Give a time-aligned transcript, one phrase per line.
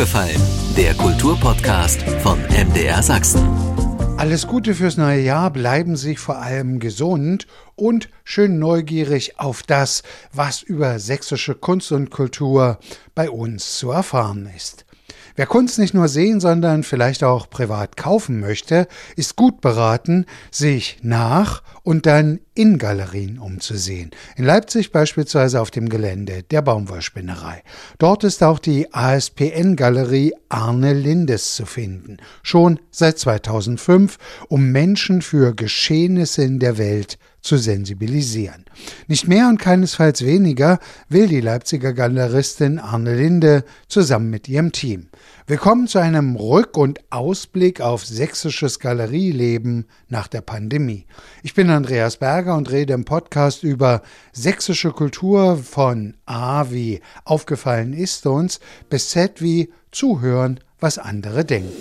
[0.00, 0.40] aufgefallen?
[0.78, 3.46] Der Kulturpodcast von MDR Sachsen.
[4.16, 10.02] Alles Gute fürs neue Jahr, bleiben Sie vor allem gesund und schön neugierig auf das,
[10.32, 12.78] was über sächsische Kunst und Kultur
[13.14, 14.86] bei uns zu erfahren ist.
[15.40, 18.86] Wer Kunst nicht nur sehen, sondern vielleicht auch privat kaufen möchte,
[19.16, 24.10] ist gut beraten, sich nach und dann in Galerien umzusehen.
[24.36, 27.62] In Leipzig beispielsweise auf dem Gelände der Baumwollspinnerei.
[27.96, 32.18] Dort ist auch die ASPN-Galerie Arne Lindes zu finden.
[32.42, 34.18] Schon seit 2005,
[34.48, 38.64] um Menschen für Geschehnisse in der Welt zu sensibilisieren.
[39.08, 45.08] Nicht mehr und keinesfalls weniger will die Leipziger Galeristin Arne Linde zusammen mit ihrem Team.
[45.46, 51.06] Willkommen zu einem Rück- und Ausblick auf sächsisches Galerieleben nach der Pandemie.
[51.42, 54.02] Ich bin Andreas Berger und rede im Podcast über
[54.32, 61.72] sächsische Kultur von A wie aufgefallen ist uns bis Z wie zuhören, was andere denken.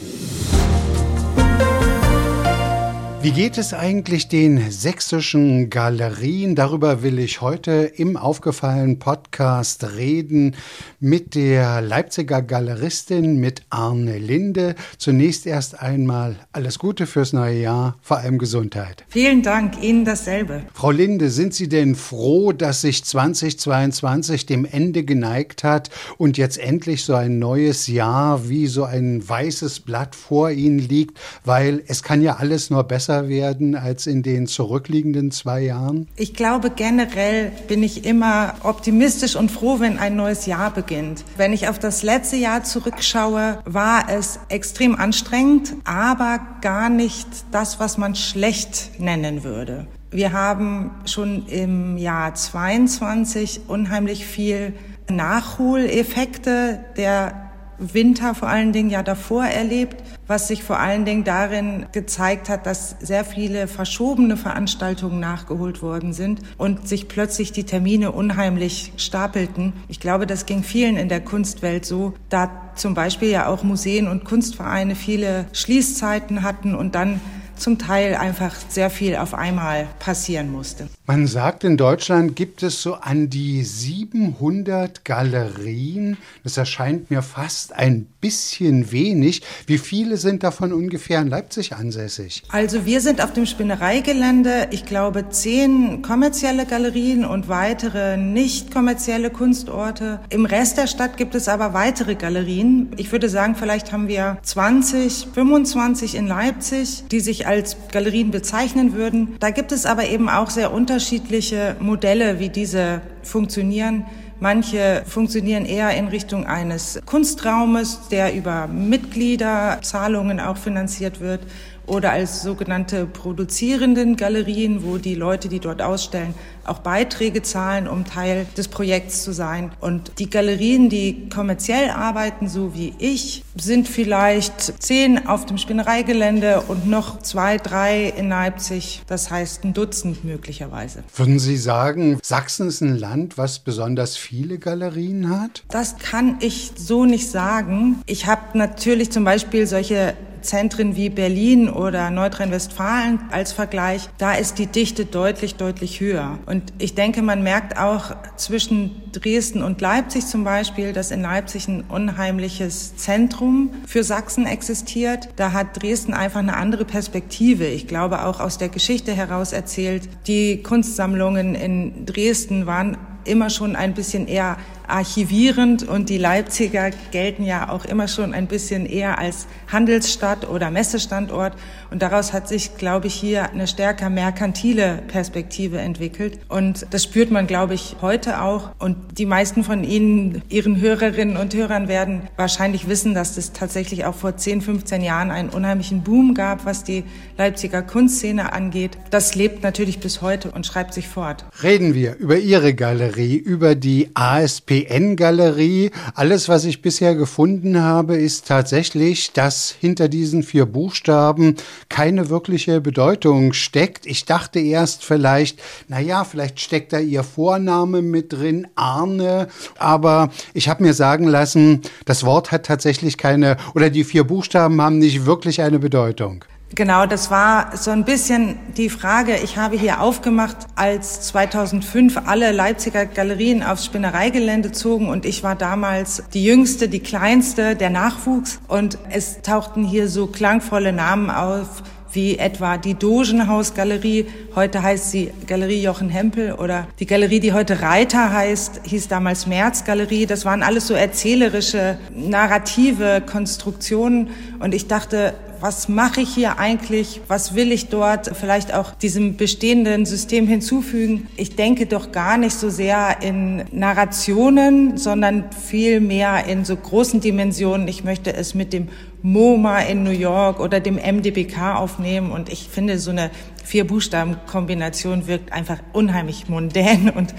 [3.21, 6.55] Wie geht es eigentlich den sächsischen Galerien?
[6.55, 10.55] Darüber will ich heute im aufgefallenen Podcast reden
[11.01, 14.75] mit der Leipziger Galeristin, mit Arne Linde.
[14.97, 19.03] Zunächst erst einmal alles Gute fürs neue Jahr, vor allem Gesundheit.
[19.09, 20.63] Vielen Dank, Ihnen dasselbe.
[20.73, 26.57] Frau Linde, sind Sie denn froh, dass sich 2022 dem Ende geneigt hat und jetzt
[26.57, 31.19] endlich so ein neues Jahr wie so ein weißes Blatt vor Ihnen liegt?
[31.43, 36.07] Weil es kann ja alles nur besser besser werden als in den zurückliegenden zwei Jahren?
[36.15, 41.25] Ich glaube, generell bin ich immer optimistisch und froh, wenn ein neues Jahr beginnt.
[41.35, 47.79] Wenn ich auf das letzte Jahr zurückschaue, war es extrem anstrengend, aber gar nicht das,
[47.79, 49.87] was man schlecht nennen würde.
[50.11, 54.73] Wir haben schon im Jahr 22 unheimlich viel
[55.09, 57.48] Nachholeffekte der
[57.79, 62.65] Winter vor allen Dingen ja davor erlebt, was sich vor allen Dingen darin gezeigt hat,
[62.65, 69.73] dass sehr viele verschobene Veranstaltungen nachgeholt worden sind und sich plötzlich die Termine unheimlich stapelten.
[69.87, 74.07] Ich glaube, das ging vielen in der Kunstwelt so, da zum Beispiel ja auch Museen
[74.07, 77.19] und Kunstvereine viele Schließzeiten hatten und dann
[77.59, 80.87] zum Teil einfach sehr viel auf einmal passieren musste.
[81.05, 86.17] Man sagt, in Deutschland gibt es so an die 700 Galerien.
[86.43, 89.41] Das erscheint mir fast ein bisschen wenig.
[89.65, 92.43] Wie viele sind davon ungefähr in Leipzig ansässig?
[92.49, 99.29] Also wir sind auf dem Spinnereigelände, ich glaube, zehn kommerzielle Galerien und weitere nicht kommerzielle
[99.29, 100.19] Kunstorte.
[100.29, 102.91] Im Rest der Stadt gibt es aber weitere Galerien.
[102.97, 108.93] Ich würde sagen, vielleicht haben wir 20, 25 in Leipzig, die sich als Galerien bezeichnen
[108.93, 109.35] würden.
[109.39, 114.05] Da gibt es aber eben auch sehr unterschiedliche Modelle, wie diese funktionieren.
[114.39, 121.41] Manche funktionieren eher in Richtung eines Kunstraumes, der über Mitgliederzahlungen auch finanziert wird
[121.89, 126.33] oder als sogenannte produzierenden Galerien, wo die Leute, die dort ausstellen,
[126.65, 129.71] auch Beiträge zahlen, um Teil des Projekts zu sein.
[129.81, 136.61] Und die Galerien, die kommerziell arbeiten, so wie ich, sind vielleicht zehn auf dem Spinnereigelände
[136.67, 139.01] und noch zwei, drei in Leipzig.
[139.07, 141.03] Das heißt ein Dutzend möglicherweise.
[141.15, 145.63] Würden Sie sagen, Sachsen ist ein Land, was besonders viele Galerien hat?
[145.69, 148.01] Das kann ich so nicht sagen.
[148.05, 154.59] Ich habe natürlich zum Beispiel solche Zentren wie Berlin oder Nordrhein-Westfalen als Vergleich, da ist
[154.59, 156.39] die Dichte deutlich, deutlich höher.
[156.45, 161.67] Und ich denke, man merkt auch zwischen Dresden und Leipzig zum Beispiel, dass in Leipzig
[161.67, 165.29] ein unheimliches Zentrum für Sachsen existiert.
[165.35, 167.65] Da hat Dresden einfach eine andere Perspektive.
[167.65, 170.09] Ich glaube auch aus der Geschichte heraus erzählt.
[170.27, 174.57] Die Kunstsammlungen in Dresden waren immer schon ein bisschen eher
[174.89, 180.71] archivierend und die Leipziger gelten ja auch immer schon ein bisschen eher als Handelsstadt oder
[180.71, 181.53] Messestandort
[181.91, 187.31] und daraus hat sich, glaube ich, hier eine stärker merkantile Perspektive entwickelt und das spürt
[187.31, 192.21] man, glaube ich, heute auch und die meisten von Ihnen, Ihren Hörerinnen und Hörern werden
[192.35, 196.83] wahrscheinlich wissen, dass es tatsächlich auch vor 10, 15 Jahren einen unheimlichen Boom gab, was
[196.83, 197.03] die
[197.37, 198.97] Leipziger Kunstszene angeht.
[199.09, 201.45] Das lebt natürlich bis heute und schreibt sich fort.
[201.63, 205.91] Reden wir über Ihre Galerie, über die ASP PN-Galerie.
[206.13, 211.55] Alles, was ich bisher gefunden habe, ist tatsächlich, dass hinter diesen vier Buchstaben
[211.89, 214.05] keine wirkliche Bedeutung steckt.
[214.05, 219.47] Ich dachte erst vielleicht, na ja, vielleicht steckt da ihr Vorname mit drin, Arne.
[219.77, 224.81] Aber ich habe mir sagen lassen, das Wort hat tatsächlich keine, oder die vier Buchstaben
[224.81, 226.45] haben nicht wirklich eine Bedeutung.
[226.75, 229.35] Genau, das war so ein bisschen die Frage.
[229.37, 235.55] Ich habe hier aufgemacht, als 2005 alle Leipziger Galerien aufs Spinnereigelände zogen und ich war
[235.55, 241.81] damals die jüngste, die kleinste, der Nachwuchs und es tauchten hier so klangvolle Namen auf
[242.11, 244.27] wie etwa die Dogenhausgalerie.
[244.55, 249.47] Heute heißt sie Galerie Jochen Hempel oder die Galerie, die heute Reiter heißt, hieß damals
[249.47, 250.25] Märzgalerie.
[250.25, 254.29] Das waren alles so erzählerische, narrative Konstruktionen.
[254.59, 259.37] Und ich dachte, was mache ich hier eigentlich, was will ich dort vielleicht auch diesem
[259.37, 261.27] bestehenden System hinzufügen.
[261.37, 267.21] Ich denke doch gar nicht so sehr in Narrationen, sondern viel mehr in so großen
[267.21, 267.87] Dimensionen.
[267.87, 268.89] Ich möchte es mit dem
[269.21, 273.31] MoMA in New York oder dem MDBK aufnehmen und ich finde, so eine
[273.65, 277.33] Vier-Buchstaben-Kombination wirkt einfach unheimlich mondän und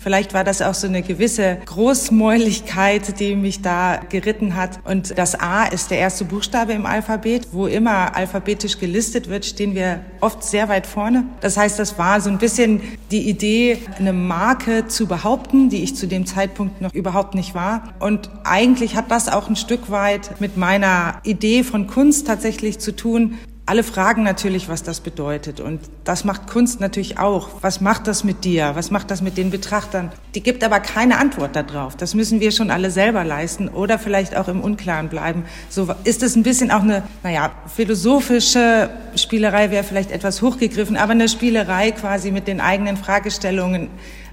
[0.00, 4.80] Vielleicht war das auch so eine gewisse Großmäuligkeit, die mich da geritten hat.
[4.84, 7.48] Und das A ist der erste Buchstabe im Alphabet.
[7.52, 11.24] Wo immer alphabetisch gelistet wird, stehen wir oft sehr weit vorne.
[11.42, 12.80] Das heißt, das war so ein bisschen
[13.10, 17.92] die Idee, eine Marke zu behaupten, die ich zu dem Zeitpunkt noch überhaupt nicht war.
[17.98, 22.96] Und eigentlich hat das auch ein Stück weit mit meiner Idee von Kunst tatsächlich zu
[22.96, 23.34] tun,
[23.70, 25.60] alle fragen natürlich, was das bedeutet.
[25.60, 27.50] Und das macht Kunst natürlich auch.
[27.60, 28.72] Was macht das mit dir?
[28.74, 30.10] Was macht das mit den Betrachtern?
[30.34, 31.94] Die gibt aber keine Antwort darauf.
[31.94, 35.44] Das müssen wir schon alle selber leisten oder vielleicht auch im Unklaren bleiben.
[35.68, 41.12] So ist es ein bisschen auch eine, naja, philosophische Spielerei wäre vielleicht etwas hochgegriffen, aber
[41.12, 43.86] eine Spielerei quasi mit den eigenen Fragestellungen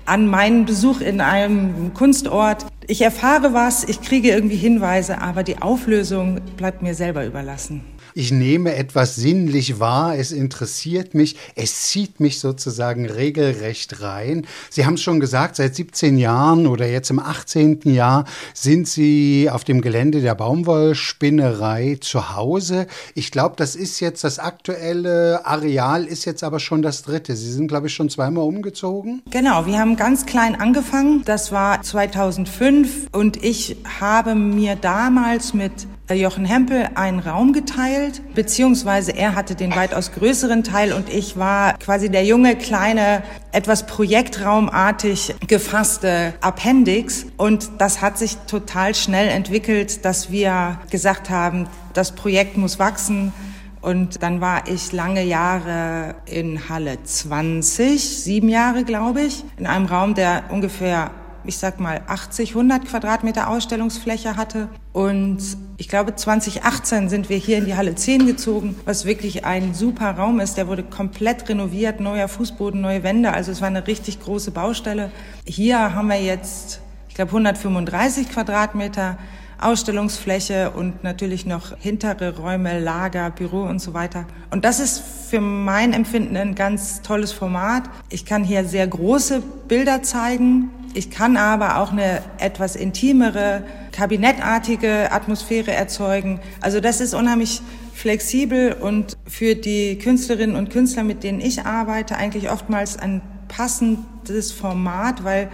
[0.05, 2.65] an meinen Besuch in einem Kunstort.
[2.87, 7.83] Ich erfahre was, ich kriege irgendwie Hinweise, aber die Auflösung bleibt mir selber überlassen
[8.17, 14.47] ich nehme etwas sinnlich wahr, es interessiert mich, es zieht mich sozusagen regelrecht rein.
[14.71, 17.81] Sie haben es schon gesagt, seit 17 Jahren oder jetzt im 18.
[17.83, 18.25] Jahr
[18.55, 22.87] sind Sie auf dem Gelände der Baumwollspinnerei zu Hause.
[23.13, 27.35] Ich glaube, das ist jetzt das aktuelle Areal, ist jetzt aber schon das dritte.
[27.35, 29.21] Sie sind, glaube ich, schon zweimal umgezogen.
[29.29, 31.21] Genau, wir haben ganz klein angefangen.
[31.25, 39.11] Das war 2005 und ich habe mir damals mit Jochen Hempel einen Raum geteilt, beziehungsweise
[39.11, 45.35] er hatte den weitaus größeren Teil und ich war quasi der junge, kleine, etwas projektraumartig
[45.47, 47.25] gefasste Appendix.
[47.35, 53.33] Und das hat sich total schnell entwickelt, dass wir gesagt haben, das Projekt muss wachsen.
[53.81, 59.85] Und dann war ich lange Jahre in Halle 20, sieben Jahre glaube ich, in einem
[59.85, 61.11] Raum, der ungefähr
[61.47, 64.69] ich sag mal, 80, 100 Quadratmeter Ausstellungsfläche hatte.
[64.93, 65.39] Und
[65.77, 70.11] ich glaube, 2018 sind wir hier in die Halle 10 gezogen, was wirklich ein super
[70.11, 70.57] Raum ist.
[70.57, 73.31] Der wurde komplett renoviert, neuer Fußboden, neue Wände.
[73.33, 75.11] Also es war eine richtig große Baustelle.
[75.45, 79.17] Hier haben wir jetzt, ich glaube, 135 Quadratmeter.
[79.59, 84.25] Ausstellungsfläche und natürlich noch hintere Räume, Lager, Büro und so weiter.
[84.51, 87.83] Und das ist für mein Empfinden ein ganz tolles Format.
[88.09, 95.11] Ich kann hier sehr große Bilder zeigen, ich kann aber auch eine etwas intimere, kabinettartige
[95.11, 96.39] Atmosphäre erzeugen.
[96.59, 97.61] Also das ist unheimlich
[97.93, 104.51] flexibel und für die Künstlerinnen und Künstler, mit denen ich arbeite, eigentlich oftmals ein passendes
[104.51, 105.49] Format, weil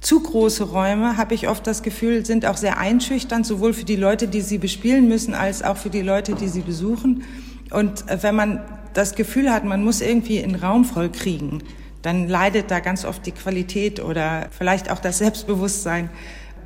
[0.00, 3.96] zu große Räume, habe ich oft das Gefühl, sind auch sehr einschüchternd, sowohl für die
[3.96, 7.24] Leute, die sie bespielen müssen, als auch für die Leute, die sie besuchen.
[7.70, 8.60] Und wenn man
[8.94, 11.62] das Gefühl hat, man muss irgendwie einen Raum voll kriegen,
[12.02, 16.08] dann leidet da ganz oft die Qualität oder vielleicht auch das Selbstbewusstsein.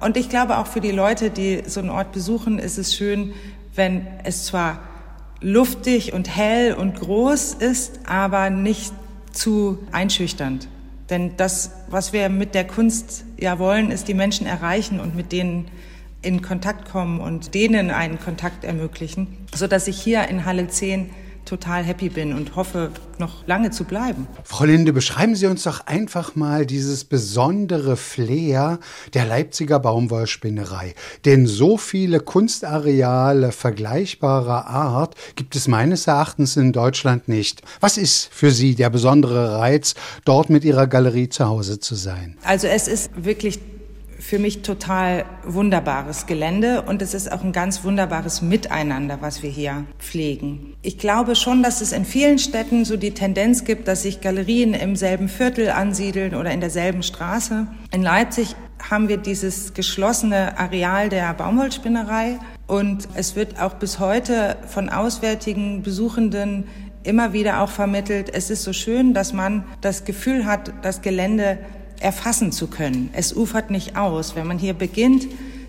[0.01, 3.33] Und ich glaube auch für die Leute, die so einen Ort besuchen, ist es schön,
[3.75, 4.81] wenn es zwar
[5.41, 8.93] luftig und hell und groß ist, aber nicht
[9.33, 10.69] zu einschüchternd.
[11.11, 15.33] Denn das, was wir mit der Kunst ja wollen, ist die Menschen erreichen und mit
[15.33, 15.69] denen
[16.23, 21.11] in Kontakt kommen und denen einen Kontakt ermöglichen, so dass ich hier in Halle 10
[21.51, 24.29] total happy bin und hoffe, noch lange zu bleiben.
[24.45, 28.79] Frau Linde, beschreiben Sie uns doch einfach mal dieses besondere Flair
[29.15, 30.95] der Leipziger Baumwollspinnerei.
[31.25, 37.63] Denn so viele Kunstareale vergleichbarer Art gibt es meines Erachtens in Deutschland nicht.
[37.81, 42.39] Was ist für Sie der besondere Reiz, dort mit Ihrer Galerie zu Hause zu sein?
[42.45, 43.59] Also es ist wirklich
[44.21, 49.51] für mich total wunderbares Gelände und es ist auch ein ganz wunderbares Miteinander, was wir
[49.51, 50.75] hier pflegen.
[50.83, 54.75] Ich glaube schon, dass es in vielen Städten so die Tendenz gibt, dass sich Galerien
[54.75, 57.67] im selben Viertel ansiedeln oder in derselben Straße.
[57.93, 58.55] In Leipzig
[58.91, 65.83] haben wir dieses geschlossene Areal der Baumwollspinnerei und es wird auch bis heute von auswärtigen
[65.83, 66.65] Besuchenden
[67.03, 71.59] immer wieder auch vermittelt, es ist so schön, dass man das Gefühl hat, das Gelände
[72.01, 73.11] erfassen zu können.
[73.13, 74.35] Es ufert nicht aus.
[74.35, 75.29] Wenn man hier beginnt,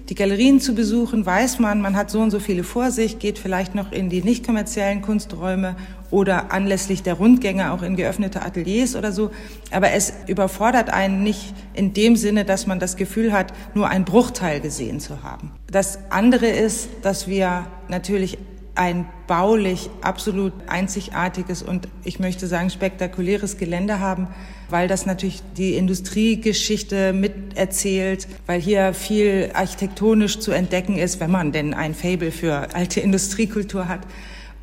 [0.09, 3.37] die Galerien zu besuchen, weiß man, man hat so und so viele vor sich, geht
[3.37, 5.75] vielleicht noch in die nicht kommerziellen Kunsträume
[6.09, 9.31] oder anlässlich der Rundgänge auch in geöffnete Ateliers oder so.
[9.71, 14.03] Aber es überfordert einen nicht in dem Sinne, dass man das Gefühl hat, nur einen
[14.03, 15.51] Bruchteil gesehen zu haben.
[15.71, 18.37] Das andere ist, dass wir natürlich
[18.75, 24.27] ein baulich absolut einzigartiges und ich möchte sagen spektakuläres Gelände haben,
[24.71, 31.51] weil das natürlich die Industriegeschichte miterzählt, weil hier viel architektonisch zu entdecken ist, wenn man
[31.51, 34.01] denn ein Fable für alte Industriekultur hat.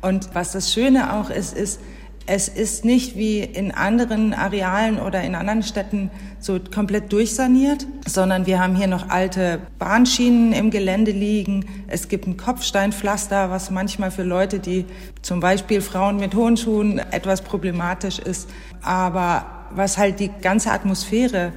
[0.01, 1.79] Und was das Schöne auch ist, ist,
[2.31, 8.45] es ist nicht wie in anderen Arealen oder in anderen Städten so komplett durchsaniert, sondern
[8.45, 11.65] wir haben hier noch alte Bahnschienen im Gelände liegen.
[11.87, 14.85] Es gibt ein Kopfsteinpflaster, was manchmal für Leute, die
[15.23, 18.47] zum Beispiel Frauen mit hohen Schuhen etwas problematisch ist,
[18.83, 21.51] aber was halt die ganze Atmosphäre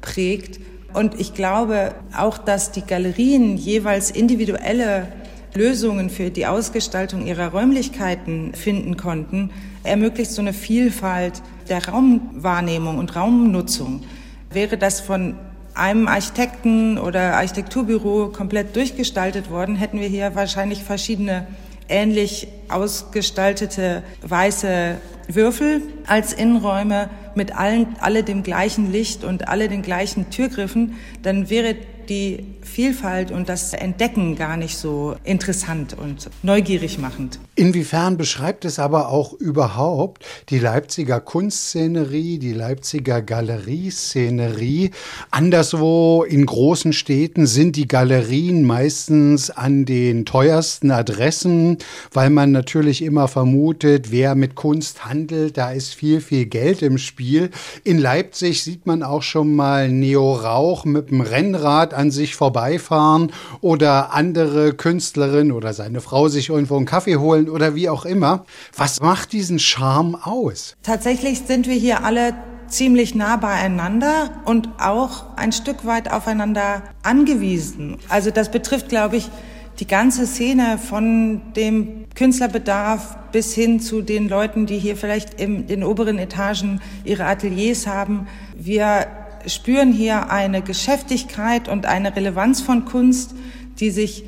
[0.00, 0.60] prägt.
[0.92, 5.08] Und ich glaube auch, dass die Galerien jeweils individuelle
[5.54, 9.50] Lösungen für die Ausgestaltung ihrer Räumlichkeiten finden konnten,
[9.84, 14.02] ermöglicht so eine Vielfalt der Raumwahrnehmung und Raumnutzung.
[14.50, 15.34] Wäre das von
[15.74, 21.46] einem Architekten oder Architekturbüro komplett durchgestaltet worden, hätten wir hier wahrscheinlich verschiedene
[21.88, 24.96] ähnlich ausgestaltete weiße
[25.28, 31.50] Würfel als Innenräume mit allen, alle dem gleichen Licht und alle den gleichen Türgriffen, dann
[31.50, 31.76] wäre
[32.08, 37.38] die Vielfalt und das Entdecken gar nicht so interessant und neugierig machend.
[37.54, 44.90] Inwiefern beschreibt es aber auch überhaupt die Leipziger Kunstszenerie, die Leipziger Galerieszenerie?
[45.30, 51.78] Anderswo in großen Städten sind die Galerien meistens an den teuersten Adressen,
[52.12, 56.98] weil man natürlich immer vermutet, wer mit Kunst handelt, da ist viel, viel Geld im
[56.98, 57.50] Spiel.
[57.84, 63.32] In Leipzig sieht man auch schon mal Neo Rauch mit dem Rennrad an sich vorbeifahren
[63.62, 68.44] oder andere Künstlerin oder seine Frau sich irgendwo einen Kaffee holen oder wie auch immer.
[68.76, 70.76] Was macht diesen Charme aus?
[70.82, 72.34] Tatsächlich sind wir hier alle
[72.68, 77.98] ziemlich nah beieinander und auch ein Stück weit aufeinander angewiesen.
[78.08, 79.30] Also das betrifft, glaube ich,
[79.78, 85.66] die ganze Szene von dem Künstlerbedarf bis hin zu den Leuten, die hier vielleicht in
[85.66, 88.26] den oberen Etagen ihre Ateliers haben.
[88.54, 89.06] Wir
[89.46, 93.34] spüren hier eine Geschäftigkeit und eine Relevanz von Kunst,
[93.80, 94.24] die sich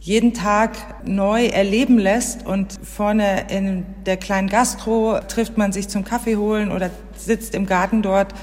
[0.00, 6.04] jeden Tag neu erleben lässt und vorne in der kleinen Gastro trifft man sich zum
[6.04, 8.34] Kaffee holen oder sitzt im Garten dort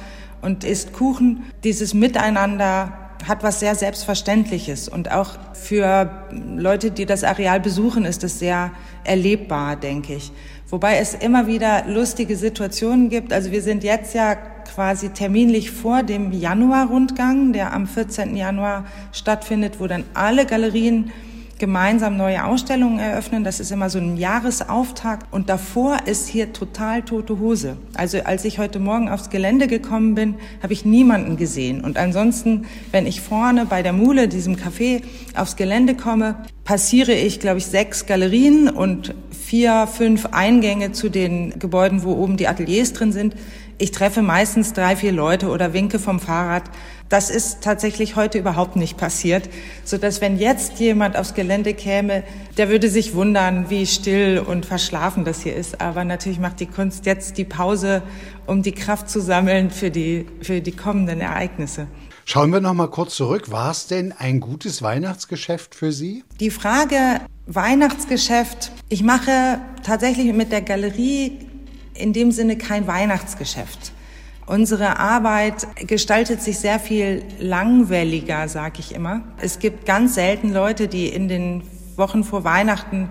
[0.42, 1.44] und isst Kuchen.
[1.64, 2.94] Dieses Miteinander
[3.28, 8.72] hat was sehr Selbstverständliches und auch für Leute, die das Areal besuchen, ist es sehr
[9.04, 10.32] erlebbar, denke ich.
[10.68, 13.34] Wobei es immer wieder lustige Situationen gibt.
[13.34, 14.36] Also wir sind jetzt ja
[14.74, 18.36] quasi terminlich vor dem Januar-Rundgang, der am 14.
[18.36, 21.12] Januar stattfindet, wo dann alle Galerien
[21.62, 23.44] gemeinsam neue Ausstellungen eröffnen.
[23.44, 25.32] Das ist immer so ein Jahresauftakt.
[25.32, 27.78] Und davor ist hier total tote Hose.
[27.94, 31.82] Also als ich heute Morgen aufs Gelände gekommen bin, habe ich niemanden gesehen.
[31.82, 35.04] Und ansonsten, wenn ich vorne bei der Mule, diesem Café,
[35.36, 41.60] aufs Gelände komme, passiere ich, glaube ich, sechs Galerien und vier, fünf Eingänge zu den
[41.60, 43.36] Gebäuden, wo oben die Ateliers drin sind.
[43.82, 46.66] Ich treffe meistens drei, vier Leute oder winke vom Fahrrad.
[47.10, 49.50] Das ist tatsächlich heute überhaupt nicht passiert,
[49.84, 52.22] so dass wenn jetzt jemand aufs Gelände käme,
[52.58, 55.82] der würde sich wundern, wie still und verschlafen das hier ist.
[55.82, 58.04] Aber natürlich macht die Kunst jetzt die Pause,
[58.46, 61.88] um die Kraft zu sammeln für die, für die kommenden Ereignisse.
[62.26, 63.50] Schauen wir noch mal kurz zurück.
[63.50, 66.24] War es denn ein gutes Weihnachtsgeschäft für Sie?
[66.40, 68.72] Die Frage Weihnachtsgeschäft.
[68.90, 71.40] Ich mache tatsächlich mit der Galerie
[72.02, 73.94] in dem Sinne kein Weihnachtsgeschäft.
[74.46, 79.22] Unsere Arbeit gestaltet sich sehr viel langwelliger, sag ich immer.
[79.40, 81.64] Es gibt ganz selten Leute, die in den
[81.96, 83.10] Wochen vor Weihnachten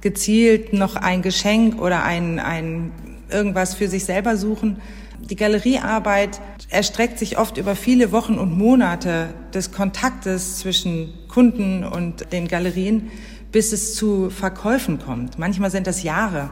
[0.00, 2.92] gezielt noch ein Geschenk oder ein, ein
[3.30, 4.80] irgendwas für sich selber suchen.
[5.28, 6.40] Die Galeriearbeit
[6.70, 13.10] erstreckt sich oft über viele Wochen und Monate des Kontaktes zwischen Kunden und den Galerien,
[13.52, 15.38] bis es zu Verkäufen kommt.
[15.38, 16.50] Manchmal sind das Jahre.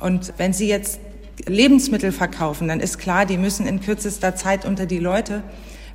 [0.00, 1.00] Und wenn Sie jetzt
[1.46, 5.42] Lebensmittel verkaufen, dann ist klar, die müssen in kürzester Zeit unter die Leute.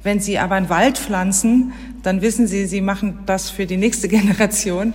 [0.03, 4.07] Wenn Sie aber einen Wald pflanzen, dann wissen Sie, Sie machen das für die nächste
[4.09, 4.93] Generation.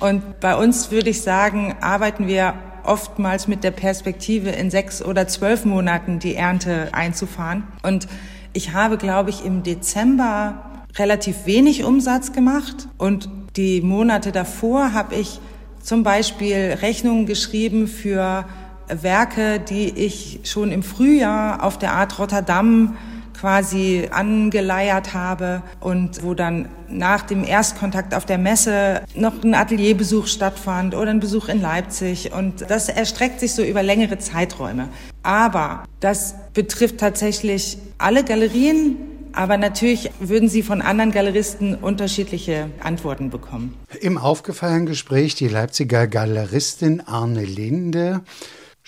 [0.00, 2.54] Und bei uns würde ich sagen, arbeiten wir
[2.84, 7.64] oftmals mit der Perspektive, in sechs oder zwölf Monaten die Ernte einzufahren.
[7.82, 8.08] Und
[8.52, 15.14] ich habe, glaube ich, im Dezember relativ wenig Umsatz gemacht und die Monate davor habe
[15.14, 15.40] ich
[15.82, 18.44] zum Beispiel Rechnungen geschrieben für
[19.00, 22.96] Werke, die ich schon im Frühjahr auf der Art Rotterdam
[23.40, 30.26] quasi angeleiert habe und wo dann nach dem Erstkontakt auf der Messe noch ein Atelierbesuch
[30.26, 34.88] stattfand oder ein Besuch in Leipzig und das erstreckt sich so über längere Zeiträume.
[35.22, 38.96] Aber das betrifft tatsächlich alle Galerien,
[39.32, 43.74] aber natürlich würden Sie von anderen Galeristen unterschiedliche Antworten bekommen.
[44.00, 48.20] Im aufgefallenen Gespräch die Leipziger Galeristin Arne Linde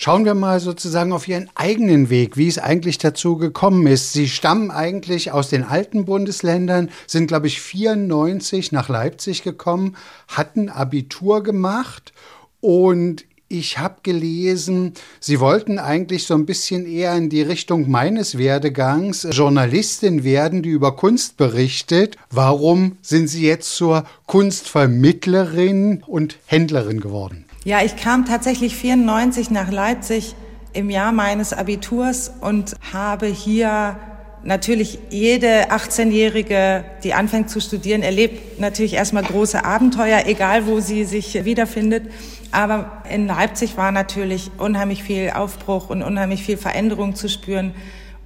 [0.04, 4.12] Schauen wir mal sozusagen auf Ihren eigenen Weg, wie es eigentlich dazu gekommen ist.
[4.12, 10.68] Sie stammen eigentlich aus den alten Bundesländern, sind, glaube ich, 94 nach Leipzig gekommen, hatten
[10.68, 12.12] Abitur gemacht
[12.61, 18.37] und ich habe gelesen, Sie wollten eigentlich so ein bisschen eher in die Richtung meines
[18.37, 22.16] Werdegangs Journalistin werden, die über Kunst berichtet.
[22.28, 27.44] Warum sind Sie jetzt zur Kunstvermittlerin und Händlerin geworden?
[27.64, 30.35] Ja, ich kam tatsächlich 94 nach Leipzig
[30.73, 33.97] im Jahr meines Abiturs und habe hier
[34.42, 41.04] natürlich jede 18-Jährige, die anfängt zu studieren, erlebt natürlich erstmal große Abenteuer, egal wo sie
[41.04, 42.11] sich wiederfindet.
[42.50, 47.76] Aber in Leipzig war natürlich unheimlich viel Aufbruch und unheimlich viel Veränderung zu spüren.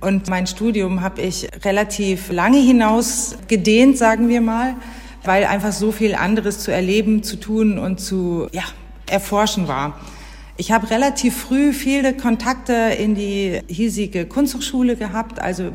[0.00, 4.76] Und mein Studium habe ich relativ lange hinaus gedehnt, sagen wir mal,
[5.24, 8.62] weil einfach so viel anderes zu erleben, zu tun und zu ja,
[9.10, 9.98] erforschen war.
[10.58, 15.38] Ich habe relativ früh viele Kontakte in die hiesige Kunsthochschule gehabt.
[15.38, 15.72] Also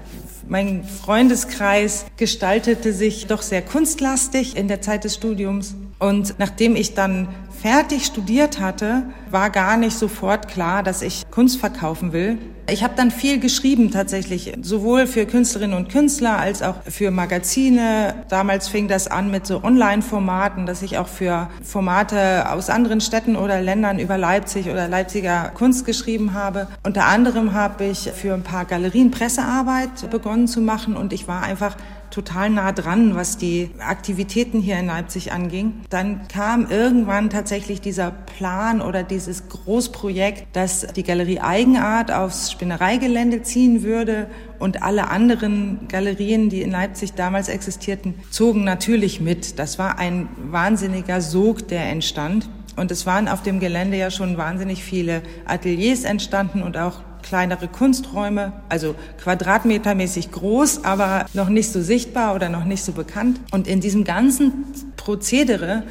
[0.47, 5.75] mein Freundeskreis gestaltete sich doch sehr kunstlastig in der Zeit des Studiums.
[5.99, 7.27] Und nachdem ich dann
[7.61, 12.39] fertig studiert hatte, war gar nicht sofort klar, dass ich Kunst verkaufen will.
[12.71, 18.15] Ich habe dann viel geschrieben tatsächlich, sowohl für Künstlerinnen und Künstler als auch für Magazine.
[18.29, 23.35] Damals fing das an mit so Online-Formaten, dass ich auch für Formate aus anderen Städten
[23.35, 26.69] oder Ländern über Leipzig oder Leipziger Kunst geschrieben habe.
[26.83, 31.43] Unter anderem habe ich für ein paar Galerien Pressearbeit begonnen zu machen und ich war
[31.43, 31.75] einfach
[32.11, 35.81] total nah dran, was die Aktivitäten hier in Leipzig anging.
[35.89, 43.41] Dann kam irgendwann tatsächlich dieser Plan oder dieses Großprojekt, dass die Galerie Eigenart aufs Spinnereigelände
[43.41, 44.27] ziehen würde
[44.59, 49.57] und alle anderen Galerien, die in Leipzig damals existierten, zogen natürlich mit.
[49.57, 52.47] Das war ein wahnsinniger Sog, der entstand.
[52.75, 57.67] Und es waren auf dem Gelände ja schon wahnsinnig viele Ateliers entstanden und auch kleinere
[57.67, 63.39] Kunsträume, also quadratmetermäßig groß, aber noch nicht so sichtbar oder noch nicht so bekannt.
[63.51, 64.65] Und in diesem ganzen
[64.97, 65.83] Prozedere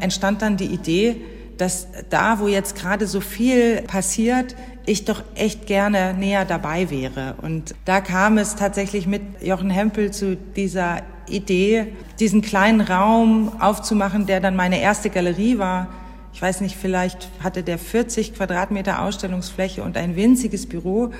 [0.00, 1.16] entstand dann die Idee,
[1.58, 7.36] dass da, wo jetzt gerade so viel passiert, ich doch echt gerne näher dabei wäre.
[7.40, 11.86] Und da kam es tatsächlich mit Jochen Hempel zu dieser Idee,
[12.20, 15.88] diesen kleinen Raum aufzumachen, der dann meine erste Galerie war,
[16.34, 21.12] ich weiß nicht, vielleicht hatte der 40 Quadratmeter Ausstellungsfläche und ein winziges Büro.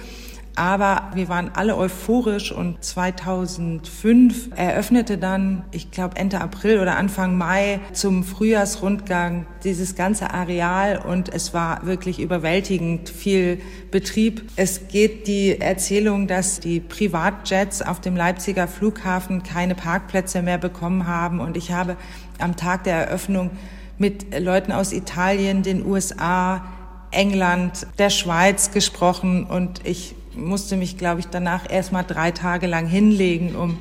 [0.57, 7.37] Aber wir waren alle euphorisch und 2005 eröffnete dann, ich glaube Ende April oder Anfang
[7.37, 14.49] Mai zum Frühjahrsrundgang dieses ganze Areal und es war wirklich überwältigend viel Betrieb.
[14.55, 21.09] Es geht die Erzählung, dass die Privatjets auf dem Leipziger Flughafen keine Parkplätze mehr bekommen
[21.09, 21.97] haben und ich habe
[22.39, 23.51] am Tag der Eröffnung
[23.99, 26.65] mit Leuten aus Italien, den USA,
[27.11, 32.67] England, der Schweiz gesprochen und ich musste mich, glaube ich, danach erst mal drei Tage
[32.67, 33.79] lang hinlegen, um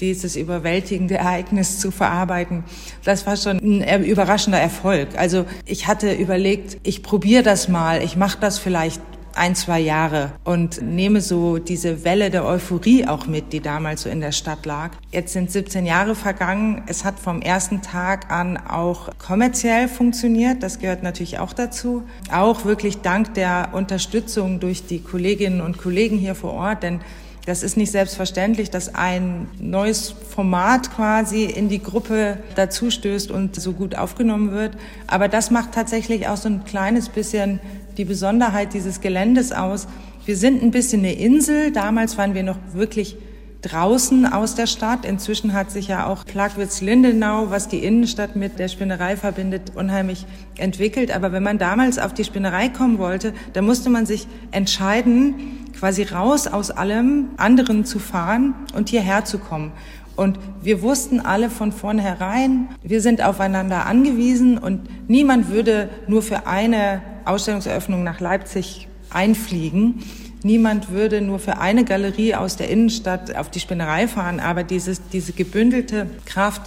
[0.00, 2.64] dieses überwältigende Ereignis zu verarbeiten.
[3.04, 5.10] Das war schon ein überraschender Erfolg.
[5.16, 9.00] Also ich hatte überlegt, ich probiere das mal, ich mache das vielleicht
[9.36, 14.08] ein, zwei Jahre und nehme so diese Welle der Euphorie auch mit, die damals so
[14.08, 14.90] in der Stadt lag.
[15.10, 16.82] Jetzt sind 17 Jahre vergangen.
[16.86, 20.62] Es hat vom ersten Tag an auch kommerziell funktioniert.
[20.62, 22.02] Das gehört natürlich auch dazu.
[22.30, 27.00] Auch wirklich dank der Unterstützung durch die Kolleginnen und Kollegen hier vor Ort, denn
[27.44, 33.72] das ist nicht selbstverständlich, dass ein neues Format quasi in die Gruppe dazustößt und so
[33.72, 34.76] gut aufgenommen wird.
[35.08, 37.58] Aber das macht tatsächlich auch so ein kleines bisschen
[37.98, 39.86] die Besonderheit dieses Geländes aus.
[40.24, 41.72] Wir sind ein bisschen eine Insel.
[41.72, 43.16] Damals waren wir noch wirklich
[43.62, 45.04] draußen aus der Stadt.
[45.04, 50.26] Inzwischen hat sich ja auch Plagwitz-Lindenau, was die Innenstadt mit der Spinnerei verbindet, unheimlich
[50.58, 51.14] entwickelt.
[51.14, 55.34] Aber wenn man damals auf die Spinnerei kommen wollte, dann musste man sich entscheiden,
[55.78, 59.72] quasi raus aus allem anderen zu fahren und hierher zu kommen.
[60.14, 66.46] Und wir wussten alle von vornherein, wir sind aufeinander angewiesen und niemand würde nur für
[66.46, 70.02] eine Ausstellungseröffnung nach Leipzig einfliegen.
[70.42, 75.08] Niemand würde nur für eine Galerie aus der Innenstadt auf die Spinnerei fahren, aber dieses,
[75.08, 76.62] diese gebündelte Kraft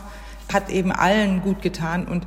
[0.52, 2.26] hat eben allen gut getan und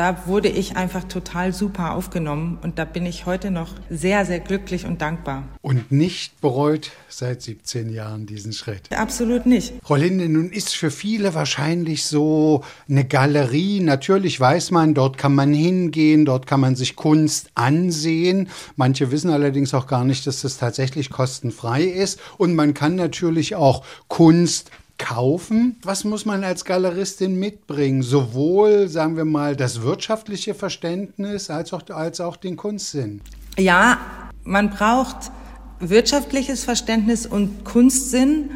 [0.00, 4.40] da wurde ich einfach total super aufgenommen und da bin ich heute noch sehr, sehr
[4.40, 5.46] glücklich und dankbar.
[5.60, 8.90] Und nicht bereut seit 17 Jahren diesen Schritt?
[8.96, 9.74] Absolut nicht.
[9.82, 13.80] Frau Linde, nun ist für viele wahrscheinlich so eine Galerie.
[13.80, 18.48] Natürlich weiß man, dort kann man hingehen, dort kann man sich Kunst ansehen.
[18.76, 22.18] Manche wissen allerdings auch gar nicht, dass das tatsächlich kostenfrei ist.
[22.38, 25.76] Und man kann natürlich auch Kunst kaufen.
[25.82, 28.02] Was muss man als Galeristin mitbringen?
[28.02, 33.20] Sowohl, sagen wir mal, das wirtschaftliche Verständnis als auch, als auch den Kunstsinn.
[33.58, 33.98] Ja,
[34.44, 35.32] man braucht
[35.80, 38.50] wirtschaftliches Verständnis und Kunstsinn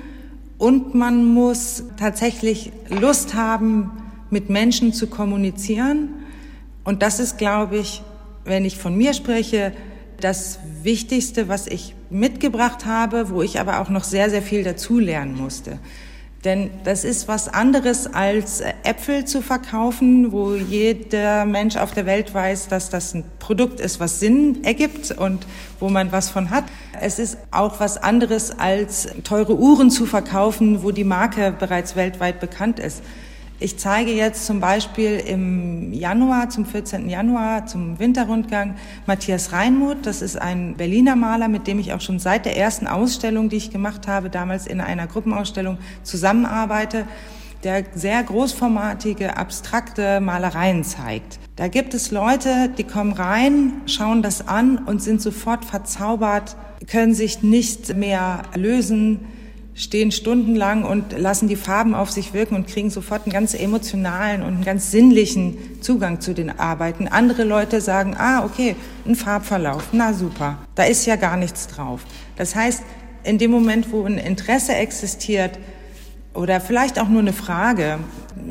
[0.59, 3.91] und man muss tatsächlich Lust haben,
[4.31, 6.11] mit Menschen zu kommunizieren.
[6.85, 8.03] Und das ist, glaube ich,
[8.45, 9.73] wenn ich von mir spreche,
[10.21, 15.37] das Wichtigste, was ich mitgebracht habe, wo ich aber auch noch sehr, sehr viel dazulernen
[15.37, 15.79] musste.
[16.45, 22.35] Denn das ist was anderes als Äpfel zu verkaufen, wo jeder Mensch auf der Welt
[22.35, 25.47] weiß, dass das ein Produkt ist, was Sinn ergibt und
[25.81, 26.65] wo man was von hat.
[27.01, 32.41] Es ist auch was anderes als teure Uhren zu verkaufen, wo die Marke bereits weltweit
[32.41, 33.03] bekannt ist.
[33.61, 37.09] Ich zeige jetzt zum Beispiel im Januar, zum 14.
[37.09, 38.75] Januar, zum Winterrundgang
[39.07, 40.05] Matthias Reinmuth.
[40.05, 43.57] Das ist ein Berliner Maler, mit dem ich auch schon seit der ersten Ausstellung, die
[43.57, 47.07] ich gemacht habe, damals in einer Gruppenausstellung zusammenarbeite
[47.63, 51.39] der sehr großformatige, abstrakte Malereien zeigt.
[51.57, 57.15] Da gibt es Leute, die kommen rein, schauen das an und sind sofort verzaubert, können
[57.15, 59.21] sich nicht mehr lösen,
[59.75, 64.43] stehen stundenlang und lassen die Farben auf sich wirken und kriegen sofort einen ganz emotionalen
[64.43, 67.09] und einen ganz sinnlichen Zugang zu den Arbeiten.
[67.09, 72.03] Andere Leute sagen, ah, okay, ein Farbverlauf, na super, da ist ja gar nichts drauf.
[72.37, 72.83] Das heißt,
[73.25, 75.59] in dem Moment, wo ein Interesse existiert
[76.35, 77.99] oder vielleicht auch nur eine Frage,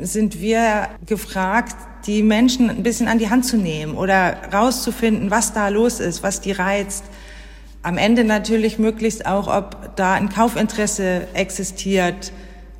[0.02, 5.54] sind wir gefragt, die Menschen ein bisschen an die Hand zu nehmen oder rauszufinden, was
[5.54, 7.04] da los ist, was die reizt
[7.84, 12.32] am Ende natürlich möglichst auch, ob da ein Kaufinteresse existiert,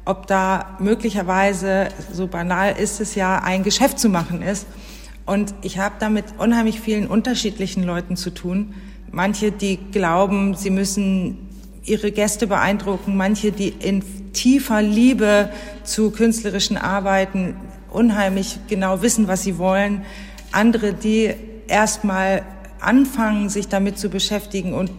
[0.07, 4.67] ob da möglicherweise, so banal ist es ja, ein Geschäft zu machen ist.
[5.27, 8.75] Und ich habe da mit unheimlich vielen unterschiedlichen Leuten zu tun.
[9.11, 11.51] Manche, die glauben, sie müssen
[11.85, 15.51] ihre Gäste beeindrucken, manche, die in tiefer Liebe
[15.85, 17.57] zu künstlerischen Arbeiten
[17.91, 20.03] unheimlich genau wissen, was sie wollen,
[20.51, 21.35] andere, die
[21.69, 22.43] erstmal
[22.85, 24.91] anfangen, sich damit zu beschäftigen und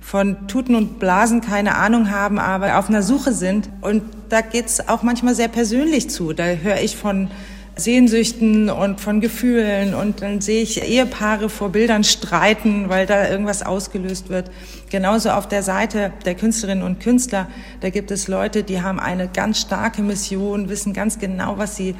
[0.00, 3.68] von Tuten und Blasen keine Ahnung haben, aber auf einer Suche sind.
[3.80, 6.32] Und da geht's auch manchmal sehr persönlich zu.
[6.32, 7.30] Da höre ich von
[7.76, 13.62] Sehnsüchten und von Gefühlen und dann sehe ich Ehepaare vor Bildern streiten, weil da irgendwas
[13.62, 14.50] ausgelöst wird.
[14.90, 17.48] Genauso auf der Seite der Künstlerinnen und Künstler,
[17.80, 21.94] da gibt es Leute, die haben eine ganz starke Mission, wissen ganz genau, was sie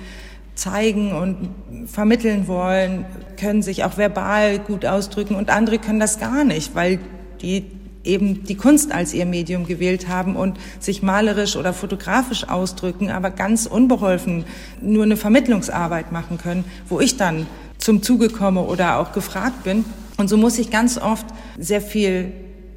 [0.60, 3.06] zeigen und vermitteln wollen,
[3.38, 6.98] können sich auch verbal gut ausdrücken und andere können das gar nicht, weil
[7.40, 7.64] die
[8.04, 13.30] eben die Kunst als ihr Medium gewählt haben und sich malerisch oder fotografisch ausdrücken, aber
[13.30, 14.44] ganz unbeholfen
[14.82, 17.46] nur eine Vermittlungsarbeit machen können, wo ich dann
[17.78, 19.86] zum Zuge komme oder auch gefragt bin.
[20.18, 21.26] Und so muss ich ganz oft
[21.58, 22.32] sehr viel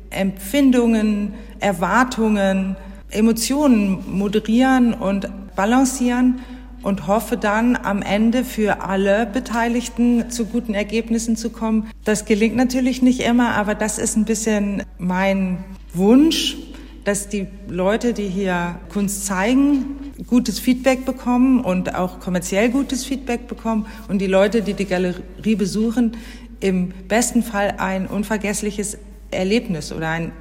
[0.10, 2.78] Empfindungen, Erwartungen,
[3.10, 6.40] Emotionen moderieren und balancieren
[6.84, 11.90] und hoffe dann am Ende für alle Beteiligten zu guten Ergebnissen zu kommen.
[12.04, 16.58] Das gelingt natürlich nicht immer, aber das ist ein bisschen mein Wunsch,
[17.06, 23.48] dass die Leute, die hier Kunst zeigen, gutes Feedback bekommen und auch kommerziell gutes Feedback
[23.48, 26.18] bekommen und die Leute, die die Galerie besuchen,
[26.60, 28.98] im besten Fall ein unvergessliches
[29.32, 30.32] Erlebnis oder einen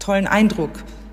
[0.00, 0.70] tollen Eindruck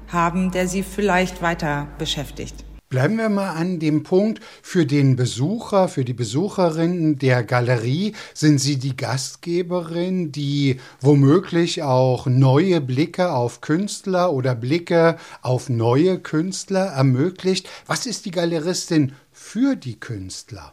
[0.07, 2.64] haben, der sie vielleicht weiter beschäftigt.
[2.95, 8.59] Bleiben wir mal an dem Punkt, für den Besucher, für die Besucherinnen der Galerie sind
[8.59, 16.85] Sie die Gastgeberin, die womöglich auch neue Blicke auf Künstler oder Blicke auf neue Künstler
[16.85, 17.67] ermöglicht.
[17.85, 20.71] Was ist die Galeristin für die Künstler?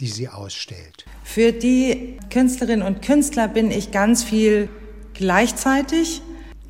[0.00, 1.06] die sie ausstellt?
[1.22, 4.68] Für die Künstlerinnen und Künstler bin ich ganz viel
[5.14, 6.20] gleichzeitig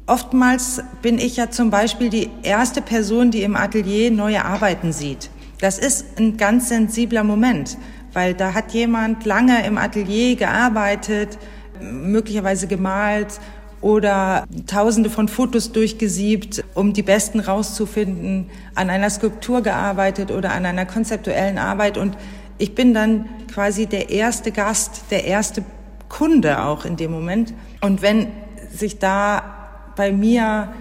[0.07, 5.31] Oftmals bin ich ja zum Beispiel die erste Person, die im Atelier neue Arbeiten sieht.
[5.61, 7.79] Das ist ein ganz sensibler Moment,
[8.13, 11.39] weil da hat jemand lange im Atelier gearbeitet,
[11.81, 13.41] möglicherweise gemalt
[13.81, 20.67] oder tausende von Fotos durchgesiebt, um die besten rauszufinden, an einer Skulptur gearbeitet oder an
[20.67, 21.97] einer konzeptuellen Arbeit.
[21.97, 22.19] Und
[22.59, 25.65] ich bin dann quasi der erste Gast, der erste
[26.11, 27.55] Kunde auch in dem Moment.
[27.81, 28.27] Und wenn
[28.71, 29.64] sich da
[29.97, 30.73] bei mir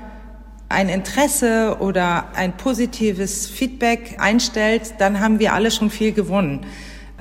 [0.70, 6.66] ein Interesse oder ein positives Feedback einstellt, dann haben wir alle schon viel gewonnen.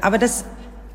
[0.00, 0.44] Aber das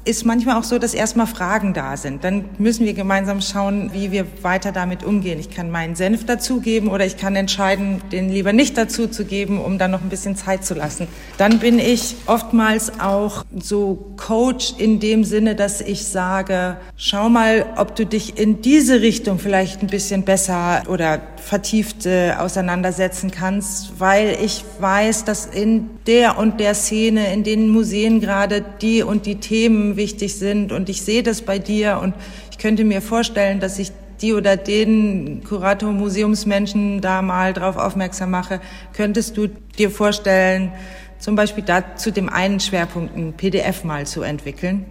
[0.08, 2.24] ist manchmal auch so, dass erstmal Fragen da sind.
[2.24, 5.40] Dann müssen wir gemeinsam schauen, wie wir weiter damit umgehen.
[5.40, 9.60] Ich kann meinen Senf dazugeben oder ich kann entscheiden, den lieber nicht dazu zu geben,
[9.60, 11.08] um dann noch ein bisschen Zeit zu lassen.
[11.38, 17.66] Dann bin ich oftmals auch so Coach in dem Sinne, dass ich sage, schau mal,
[17.76, 24.00] ob du dich in diese Richtung vielleicht ein bisschen besser oder vertieft äh, auseinandersetzen kannst,
[24.00, 29.26] weil ich weiß, dass in der und der Szene, in den Museen gerade die und
[29.26, 32.14] die Themen wichtig sind und ich sehe das bei dir und
[32.52, 38.32] ich könnte mir vorstellen, dass ich die oder den Kurator Museumsmenschen da mal drauf aufmerksam
[38.32, 38.60] mache.
[38.94, 40.72] Könntest du dir vorstellen,
[41.20, 44.86] zum Beispiel da zu dem einen Schwerpunkt ein PDF mal zu entwickeln?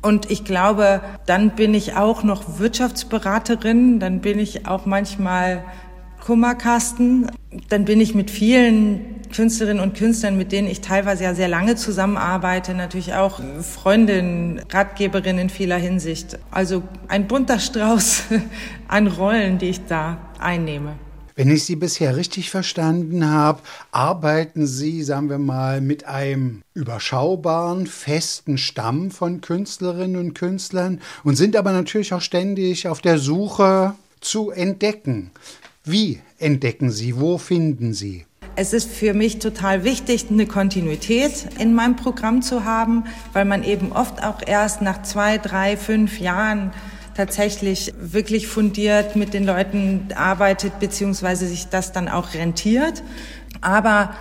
[0.00, 5.64] Und ich glaube, dann bin ich auch noch Wirtschaftsberaterin, dann bin ich auch manchmal
[6.24, 7.30] Kummerkasten.
[7.68, 11.74] Dann bin ich mit vielen Künstlerinnen und Künstlern, mit denen ich teilweise ja sehr lange
[11.74, 16.38] zusammenarbeite, natürlich auch Freundin, Ratgeberin in vieler Hinsicht.
[16.50, 18.24] Also ein bunter Strauß
[18.88, 20.94] an Rollen, die ich da einnehme.
[21.34, 27.86] Wenn ich Sie bisher richtig verstanden habe, arbeiten Sie, sagen wir mal, mit einem überschaubaren,
[27.86, 33.94] festen Stamm von Künstlerinnen und Künstlern und sind aber natürlich auch ständig auf der Suche
[34.20, 35.30] zu entdecken.
[35.84, 37.18] Wie entdecken Sie?
[37.18, 38.24] Wo finden Sie?
[38.54, 43.64] Es ist für mich total wichtig, eine Kontinuität in meinem Programm zu haben, weil man
[43.64, 46.70] eben oft auch erst nach zwei, drei, fünf Jahren
[47.16, 53.02] tatsächlich wirklich fundiert mit den Leuten arbeitet, beziehungsweise sich das dann auch rentiert.
[53.60, 54.14] Aber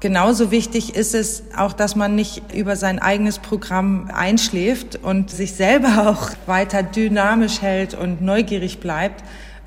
[0.00, 5.54] genauso wichtig ist es auch, dass man nicht über sein eigenes Programm einschläft und sich
[5.54, 9.24] selber auch weiter dynamisch hält und neugierig bleibt,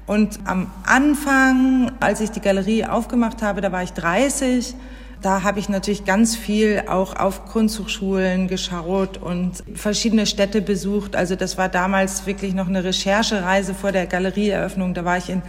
[0.09, 4.73] und am Anfang, als ich die Galerie aufgemacht habe, da war ich 30.
[5.21, 11.15] Da habe ich natürlich ganz viel auch auf Kunsthochschulen geschaut und verschiedene Städte besucht.
[11.15, 14.95] Also das war damals wirklich noch eine Recherchereise vor der Galerieeröffnung.
[14.95, 15.43] Da war ich in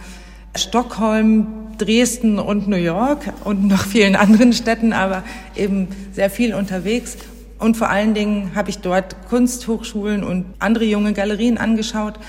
[0.55, 1.47] Stockholm,
[1.79, 5.23] Dresden und New York und noch vielen anderen Städten, aber
[5.55, 7.17] eben sehr viel unterwegs.
[7.57, 12.19] Und vor allen Dingen habe ich dort Kunsthochschulen und andere junge Galerien angeschaut.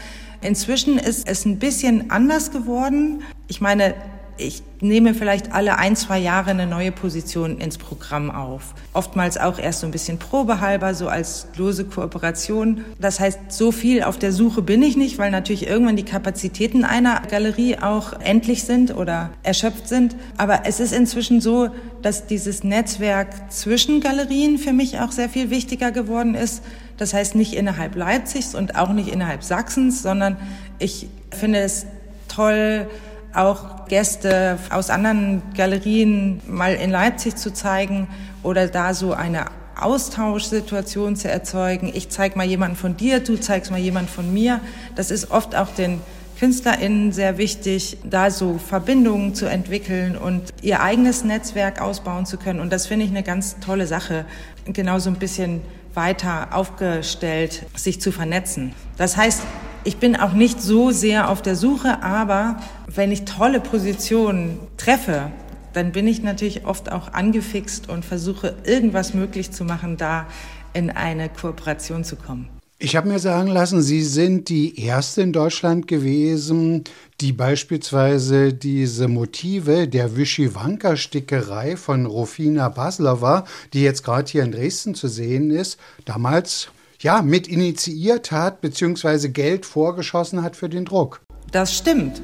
[0.43, 3.23] Inzwischen ist es ein bisschen anders geworden.
[3.47, 3.95] Ich meine,
[4.39, 8.75] ich nehme vielleicht alle ein, zwei Jahre eine neue Position ins Programm auf.
[8.93, 12.85] Oftmals auch erst so ein bisschen probehalber, so als lose Kooperation.
[12.99, 16.85] Das heißt, so viel auf der Suche bin ich nicht, weil natürlich irgendwann die Kapazitäten
[16.85, 20.17] einer Galerie auch endlich sind oder erschöpft sind.
[20.39, 21.69] Aber es ist inzwischen so,
[22.03, 26.63] dass dieses Netzwerk zwischen Galerien für mich auch sehr viel wichtiger geworden ist.
[26.99, 30.37] Das heißt nicht innerhalb Leipzigs und auch nicht innerhalb Sachsens, sondern
[30.79, 31.87] ich finde es
[32.29, 32.89] toll,
[33.35, 38.09] auch Gäste aus anderen Galerien mal in Leipzig zu zeigen
[38.43, 39.47] oder da so eine
[39.81, 41.91] Austauschsituation zu erzeugen.
[41.95, 44.61] Ich zeige mal jemanden von dir, du zeigst mal jemanden von mir.
[44.95, 46.01] Das ist oft auch den
[46.39, 52.61] KünstlerInnen sehr wichtig, da so Verbindungen zu entwickeln und ihr eigenes Netzwerk ausbauen zu können.
[52.61, 54.25] Und das finde ich eine ganz tolle Sache,
[54.67, 55.61] genau so ein bisschen
[55.95, 58.75] weiter aufgestellt, sich zu vernetzen.
[58.97, 59.43] Das heißt,
[59.85, 65.31] ich bin auch nicht so sehr auf der Suche, aber wenn ich tolle Positionen treffe,
[65.73, 70.27] dann bin ich natürlich oft auch angefixt und versuche irgendwas möglich zu machen, da
[70.73, 72.49] in eine Kooperation zu kommen.
[72.85, 76.83] Ich habe mir sagen lassen, Sie sind die erste in Deutschland gewesen,
[77.21, 84.97] die beispielsweise diese Motive der Wischiwanka-Stickerei von Rufina Baslova, die jetzt gerade hier in Dresden
[84.97, 91.21] zu sehen ist, damals ja, mit initiiert hat, beziehungsweise Geld vorgeschossen hat für den Druck.
[91.53, 92.21] Das stimmt.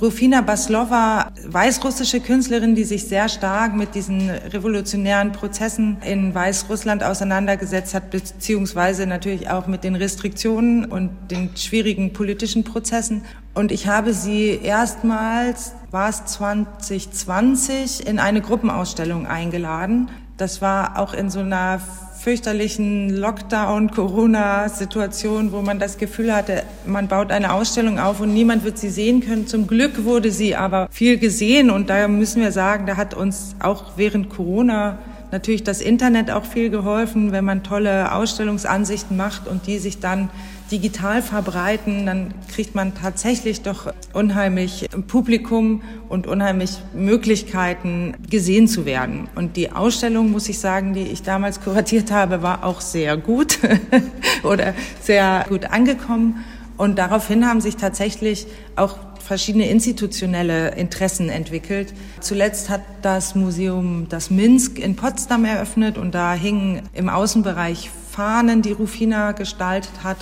[0.00, 7.94] Rufina Baslova, weißrussische Künstlerin, die sich sehr stark mit diesen revolutionären Prozessen in Weißrussland auseinandergesetzt
[7.94, 13.22] hat, beziehungsweise natürlich auch mit den Restriktionen und den schwierigen politischen Prozessen.
[13.54, 20.10] Und ich habe sie erstmals, war es 2020, in eine Gruppenausstellung eingeladen.
[20.36, 21.80] Das war auch in so einer
[22.24, 28.64] fürchterlichen Lockdown, Corona-Situation, wo man das Gefühl hatte, man baut eine Ausstellung auf und niemand
[28.64, 29.46] wird sie sehen können.
[29.46, 33.54] Zum Glück wurde sie aber viel gesehen und da müssen wir sagen, da hat uns
[33.60, 34.96] auch während Corona
[35.32, 40.30] natürlich das Internet auch viel geholfen, wenn man tolle Ausstellungsansichten macht und die sich dann
[40.70, 49.28] digital verbreiten, dann kriegt man tatsächlich doch unheimlich Publikum und unheimlich Möglichkeiten, gesehen zu werden.
[49.34, 53.58] Und die Ausstellung, muss ich sagen, die ich damals kuratiert habe, war auch sehr gut
[54.42, 56.44] oder sehr gut angekommen.
[56.76, 61.94] Und daraufhin haben sich tatsächlich auch verschiedene institutionelle Interessen entwickelt.
[62.20, 68.62] Zuletzt hat das Museum das Minsk in Potsdam eröffnet und da hingen im Außenbereich Fahnen,
[68.62, 70.18] die Rufina gestaltet hat.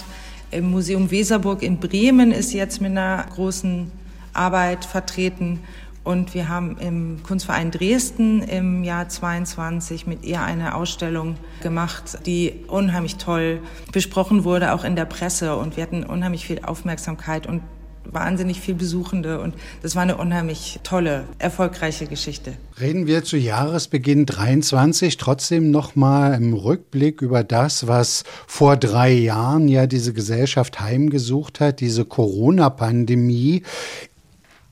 [0.53, 3.91] Im Museum Weserburg in Bremen ist jetzt mit einer großen
[4.35, 5.61] Arbeit vertreten.
[6.05, 12.53] Und wir haben im Kunstverein Dresden im Jahr 22 mit ihr eine Ausstellung gemacht, die
[12.69, 13.61] unheimlich toll
[13.93, 15.57] besprochen wurde, auch in der Presse.
[15.57, 17.63] Und wir hatten unheimlich viel Aufmerksamkeit und
[18.05, 22.55] wahnsinnig viel Besuchende und das war eine unheimlich tolle, erfolgreiche Geschichte.
[22.81, 29.13] Reden wir zu Jahresbeginn 23 trotzdem noch mal im Rückblick über das, was vor drei
[29.13, 33.63] Jahren ja diese Gesellschaft heimgesucht hat, diese Corona-Pandemie.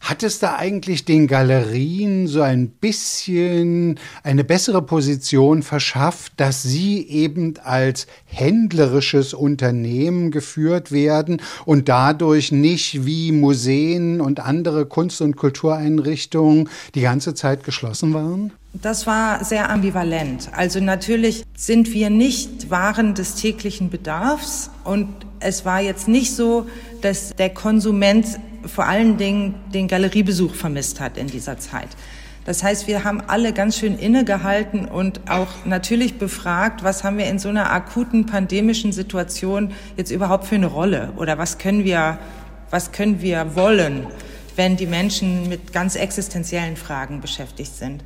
[0.00, 7.06] Hat es da eigentlich den Galerien so ein bisschen eine bessere Position verschafft, dass sie
[7.06, 15.36] eben als händlerisches Unternehmen geführt werden und dadurch nicht wie Museen und andere Kunst- und
[15.36, 18.52] Kultureinrichtungen die ganze Zeit geschlossen waren?
[18.72, 20.50] Das war sehr ambivalent.
[20.52, 25.08] Also natürlich sind wir nicht Waren des täglichen Bedarfs und
[25.40, 26.66] es war jetzt nicht so,
[27.00, 28.26] dass der Konsument
[28.66, 31.88] vor allen Dingen den Galeriebesuch vermisst hat in dieser Zeit.
[32.44, 37.26] Das heißt, wir haben alle ganz schön innegehalten und auch natürlich befragt, was haben wir
[37.26, 42.18] in so einer akuten pandemischen Situation jetzt überhaupt für eine Rolle oder was können wir,
[42.70, 44.06] was können wir wollen,
[44.56, 48.02] wenn die Menschen mit ganz existenziellen Fragen beschäftigt sind.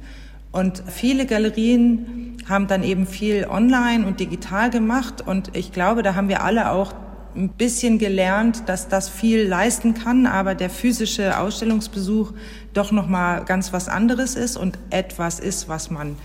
[0.51, 6.15] Und viele Galerien haben dann eben viel online und digital gemacht und ich glaube, da
[6.17, 6.93] haben wir alle auch
[7.37, 12.33] ein bisschen gelernt, dass das viel leisten kann, aber der physische Ausstellungsbesuch
[12.73, 16.17] doch noch mal ganz was anderes ist und etwas ist, was man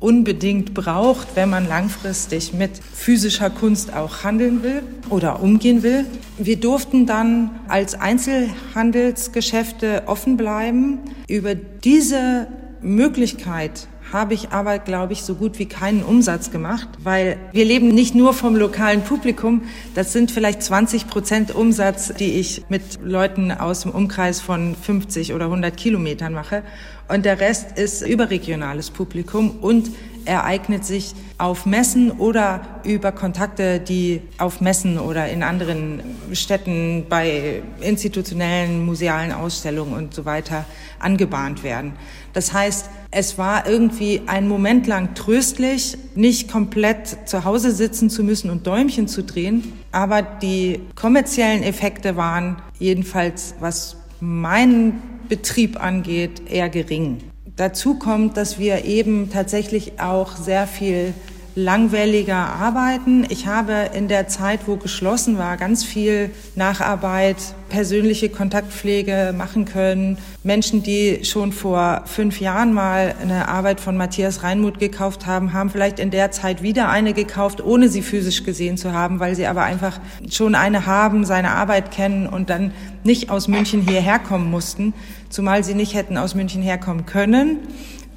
[0.00, 6.04] unbedingt braucht, wenn man langfristig mit physischer Kunst auch handeln will oder umgehen will.
[6.36, 10.98] Wir durften dann als Einzelhandelsgeschäfte offen bleiben.
[11.26, 12.48] Über diese
[12.82, 17.88] Möglichkeit habe ich aber, glaube ich, so gut wie keinen Umsatz gemacht, weil wir leben
[17.88, 19.62] nicht nur vom lokalen Publikum.
[19.96, 25.34] Das sind vielleicht 20 Prozent Umsatz, die ich mit Leuten aus dem Umkreis von 50
[25.34, 26.62] oder 100 Kilometern mache.
[27.08, 29.90] Und der Rest ist überregionales Publikum und
[30.26, 36.00] ereignet sich auf Messen oder über Kontakte, die auf Messen oder in anderen
[36.32, 40.64] Städten bei institutionellen, musealen Ausstellungen und so weiter
[41.00, 41.94] angebahnt werden.
[42.32, 48.24] Das heißt, es war irgendwie ein Moment lang tröstlich, nicht komplett zu Hause sitzen zu
[48.24, 49.72] müssen und Däumchen zu drehen.
[49.92, 57.18] Aber die kommerziellen Effekte waren jedenfalls, was meinen Betrieb angeht, eher gering.
[57.56, 61.14] Dazu kommt, dass wir eben tatsächlich auch sehr viel
[61.56, 63.24] langwelliger arbeiten.
[63.28, 67.36] Ich habe in der Zeit, wo geschlossen war, ganz viel Nacharbeit,
[67.68, 70.18] persönliche Kontaktpflege machen können.
[70.42, 75.70] Menschen, die schon vor fünf Jahren mal eine Arbeit von Matthias Reinmuth gekauft haben, haben
[75.70, 79.46] vielleicht in der Zeit wieder eine gekauft, ohne sie physisch gesehen zu haben, weil sie
[79.46, 82.72] aber einfach schon eine haben, seine Arbeit kennen und dann
[83.04, 84.92] nicht aus München hierher kommen mussten,
[85.28, 87.58] zumal sie nicht hätten aus München herkommen können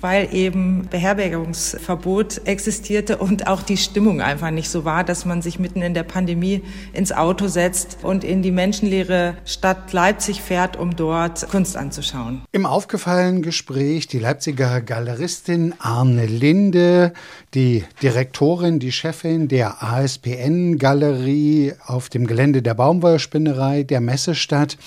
[0.08, 5.60] weil eben Beherbergungsverbot existierte und auch die Stimmung einfach nicht so war, dass man sich
[5.60, 10.96] mitten in der Pandemie ins Auto setzt und in die menschenleere Stadt Leipzig fährt, um
[10.96, 12.42] dort Kunst anzuschauen.
[12.54, 17.12] Im aufgefallenen Gespräch die Leipziger Galeristin Arne Linde,
[17.54, 24.78] die Direktorin, die Chefin der ASPN-Galerie auf dem Gelände der Baumwollspinnerei der Messestadt.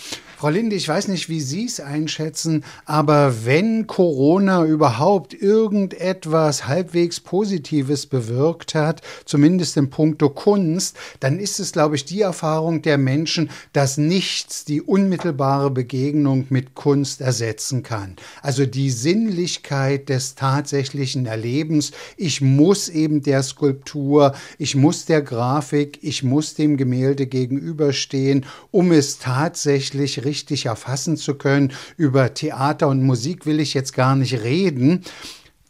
[0.40, 7.20] Frau Linde, ich weiß nicht, wie Sie es einschätzen, aber wenn Corona überhaupt irgendetwas halbwegs
[7.20, 12.96] Positives bewirkt hat, zumindest in puncto Kunst, dann ist es, glaube ich, die Erfahrung der
[12.96, 18.16] Menschen, dass nichts die unmittelbare Begegnung mit Kunst ersetzen kann.
[18.40, 21.92] Also die Sinnlichkeit des tatsächlichen Erlebens.
[22.16, 28.90] Ich muss eben der Skulptur, ich muss der Grafik, ich muss dem Gemälde gegenüberstehen, um
[28.90, 30.29] es tatsächlich richtig
[30.64, 31.72] erfassen zu können.
[31.96, 35.04] Über Theater und Musik will ich jetzt gar nicht reden.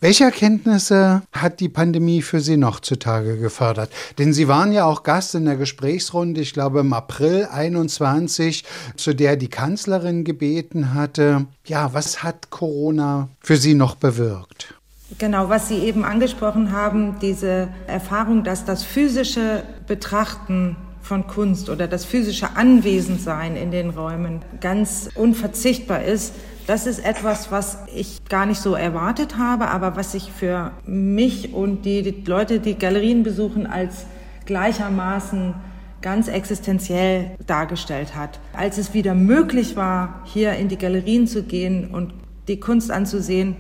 [0.03, 3.93] Welche Erkenntnisse hat die Pandemie für Sie noch zutage gefördert?
[4.19, 8.65] Denn Sie waren ja auch Gast in der Gesprächsrunde, ich glaube im April 21,
[8.97, 11.45] zu der die Kanzlerin gebeten hatte.
[11.67, 14.75] Ja, was hat Corona für Sie noch bewirkt?
[15.19, 20.77] Genau, was Sie eben angesprochen haben, diese Erfahrung, dass das physische Betrachten
[21.11, 26.37] von Kunst oder das physische Anwesendsein in den Räumen ganz unverzichtbar ist.
[26.69, 31.53] Das ist etwas, was ich gar nicht so erwartet habe, aber was sich für mich
[31.53, 34.07] und die Leute, die Galerien besuchen, als
[34.47, 35.55] gleichermaßen
[36.01, 38.39] ganz existenziell dargestellt hat.
[38.53, 42.15] Als es wieder möglich war, hier in die Galerien zu gehen und
[42.47, 43.57] die Kunst anzusehen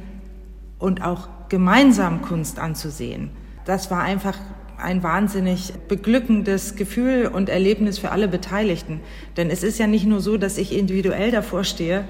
[0.78, 3.30] und auch gemeinsam Kunst anzusehen,
[3.64, 4.38] das war einfach
[4.82, 9.00] ein wahnsinnig beglückendes Gefühl und Erlebnis für alle Beteiligten.
[9.36, 12.04] Denn es ist ja nicht nur so, dass ich individuell davor stehe,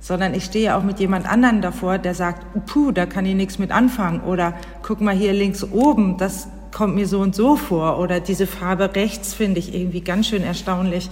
[0.00, 3.58] sondern ich stehe auch mit jemand anderen davor, der sagt, puh, da kann ich nichts
[3.58, 4.20] mit anfangen.
[4.20, 7.98] Oder guck mal hier links oben, das kommt mir so und so vor.
[7.98, 11.10] Oder diese Farbe rechts finde ich irgendwie ganz schön erstaunlich.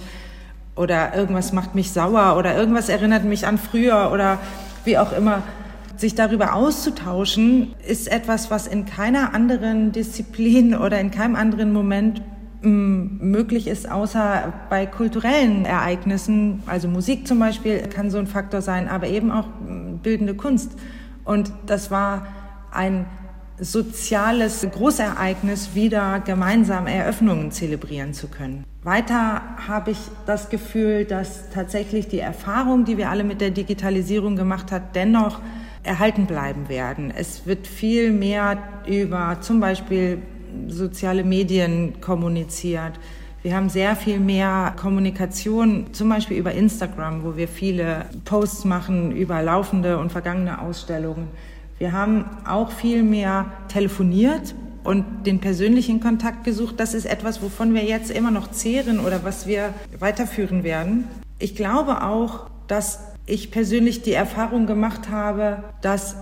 [0.75, 2.37] Oder irgendwas macht mich sauer.
[2.37, 4.11] Oder irgendwas erinnert mich an früher.
[4.13, 4.39] Oder
[4.83, 5.43] wie auch immer.
[5.97, 12.21] Sich darüber auszutauschen, ist etwas, was in keiner anderen Disziplin oder in keinem anderen Moment
[12.61, 16.63] mm, möglich ist, außer bei kulturellen Ereignissen.
[16.65, 20.73] Also Musik zum Beispiel kann so ein Faktor sein, aber eben auch mm, bildende Kunst.
[21.23, 22.27] Und das war
[22.71, 23.05] ein
[23.57, 28.65] soziales Großereignis wieder gemeinsam Eröffnungen zelebrieren zu können.
[28.83, 34.35] Weiter habe ich das Gefühl, dass tatsächlich die Erfahrung, die wir alle mit der Digitalisierung
[34.35, 35.39] gemacht haben, dennoch
[35.85, 37.13] erhalten bleiben werden.
[37.15, 38.57] Es wird viel mehr
[38.87, 40.19] über zum Beispiel
[40.67, 42.93] soziale Medien kommuniziert.
[43.43, 49.11] Wir haben sehr viel mehr Kommunikation, zum Beispiel über Instagram, wo wir viele Posts machen
[49.11, 51.27] über laufende und vergangene Ausstellungen.
[51.77, 56.79] Wir haben auch viel mehr telefoniert und den persönlichen Kontakt gesucht.
[56.79, 61.07] Das ist etwas, wovon wir jetzt immer noch zehren oder was wir weiterführen werden.
[61.37, 66.15] Ich glaube auch, dass ich persönlich die Erfahrung gemacht habe, dass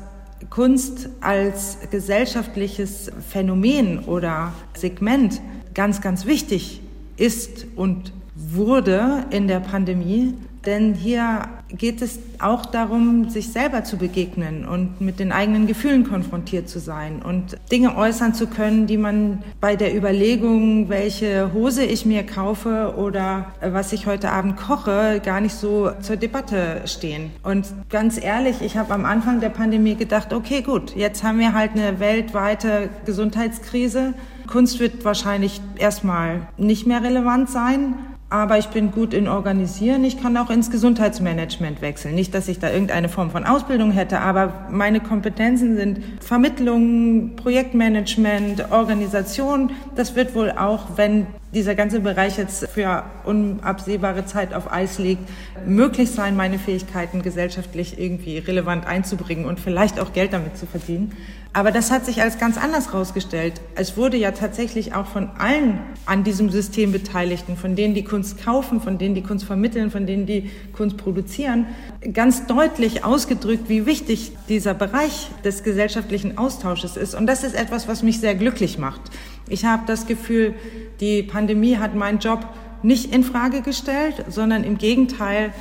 [0.49, 5.41] Kunst als gesellschaftliches Phänomen oder Segment
[5.74, 6.82] ganz, ganz wichtig
[7.18, 10.34] ist und wurde in der Pandemie.
[10.66, 11.43] Denn hier
[11.78, 16.80] geht es auch darum, sich selber zu begegnen und mit den eigenen Gefühlen konfrontiert zu
[16.80, 22.24] sein und Dinge äußern zu können, die man bei der Überlegung, welche Hose ich mir
[22.26, 27.32] kaufe oder was ich heute Abend koche, gar nicht so zur Debatte stehen.
[27.43, 31.53] Und ganz ehrlich, ich habe am Anfang der Pandemie gedacht, okay, gut, jetzt haben wir
[31.53, 34.13] halt eine weltweite Gesundheitskrise.
[34.47, 37.95] Kunst wird wahrscheinlich erstmal nicht mehr relevant sein
[38.34, 40.03] aber ich bin gut in Organisieren.
[40.03, 42.15] Ich kann auch ins Gesundheitsmanagement wechseln.
[42.15, 48.71] Nicht, dass ich da irgendeine Form von Ausbildung hätte, aber meine Kompetenzen sind Vermittlung, Projektmanagement,
[48.71, 49.69] Organisation.
[49.95, 55.29] Das wird wohl auch, wenn dieser ganze Bereich jetzt für unabsehbare Zeit auf Eis liegt,
[55.67, 61.11] möglich sein, meine Fähigkeiten gesellschaftlich irgendwie relevant einzubringen und vielleicht auch Geld damit zu verdienen.
[61.56, 63.62] Aber das hat sich als ganz anders herausgestellt.
[63.76, 68.43] Es wurde ja tatsächlich auch von allen an diesem System Beteiligten, von denen die Kunst
[68.43, 71.68] kaufen, von denen die Kunst vermitteln, von denen die Kunst produzieren,
[72.12, 77.14] ganz deutlich ausgedrückt, wie wichtig dieser Bereich des gesellschaftlichen Austausches ist.
[77.14, 79.01] Und das ist etwas, was mich sehr glücklich macht.
[79.47, 80.56] Ich habe das Gefühl,
[81.01, 82.47] die Pandemie hat meinen Job
[82.82, 85.54] nicht in Frage gestellt, sondern im Gegenteil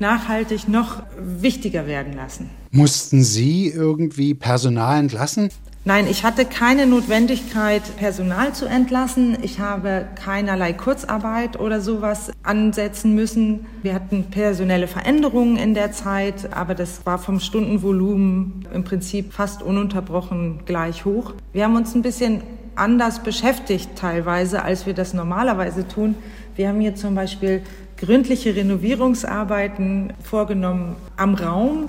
[0.00, 2.50] nachhaltig noch wichtiger werden lassen.
[2.76, 5.48] Mussten Sie irgendwie Personal entlassen?
[5.86, 9.38] Nein, ich hatte keine Notwendigkeit, Personal zu entlassen.
[9.40, 13.64] Ich habe keinerlei Kurzarbeit oder sowas ansetzen müssen.
[13.82, 19.62] Wir hatten personelle Veränderungen in der Zeit, aber das war vom Stundenvolumen im Prinzip fast
[19.62, 21.32] ununterbrochen gleich hoch.
[21.54, 22.42] Wir haben uns ein bisschen
[22.74, 26.14] anders beschäftigt teilweise, als wir das normalerweise tun.
[26.56, 27.62] Wir haben hier zum Beispiel
[27.96, 31.88] gründliche Renovierungsarbeiten vorgenommen am Raum.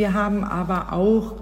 [0.00, 1.34] Wir haben aber auch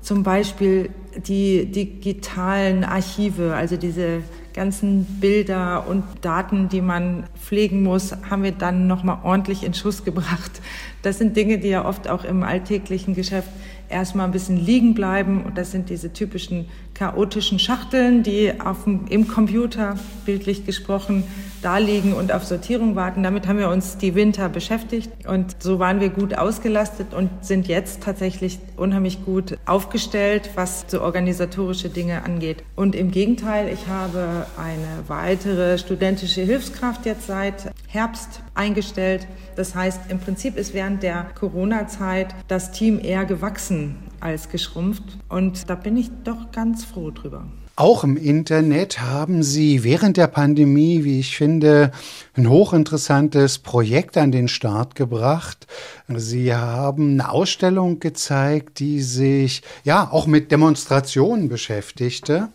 [0.00, 0.88] zum Beispiel
[1.26, 4.22] die digitalen Archive, also diese
[4.54, 10.04] ganzen Bilder und Daten, die man pflegen muss, haben wir dann nochmal ordentlich in Schuss
[10.04, 10.62] gebracht.
[11.02, 13.50] Das sind Dinge, die ja oft auch im alltäglichen Geschäft
[13.90, 15.44] erstmal ein bisschen liegen bleiben.
[15.44, 16.64] Und das sind diese typischen
[16.98, 18.52] chaotischen Schachteln, die
[18.84, 19.96] dem, im Computer,
[20.26, 21.22] bildlich gesprochen,
[21.62, 23.22] da liegen und auf Sortierung warten.
[23.22, 27.68] Damit haben wir uns die Winter beschäftigt und so waren wir gut ausgelastet und sind
[27.68, 32.64] jetzt tatsächlich unheimlich gut aufgestellt, was so organisatorische Dinge angeht.
[32.74, 39.26] Und im Gegenteil, ich habe eine weitere studentische Hilfskraft jetzt seit Herbst eingestellt.
[39.56, 45.04] Das heißt, im Prinzip ist während der Corona-Zeit das Team eher gewachsen als geschrumpft.
[45.28, 47.44] Und da bin ich doch ganz froh drüber.
[47.78, 51.92] Auch im Internet haben Sie während der Pandemie, wie ich finde,
[52.34, 55.68] ein hochinteressantes Projekt an den Start gebracht.
[56.08, 62.48] Sie haben eine Ausstellung gezeigt, die sich ja auch mit Demonstrationen beschäftigte.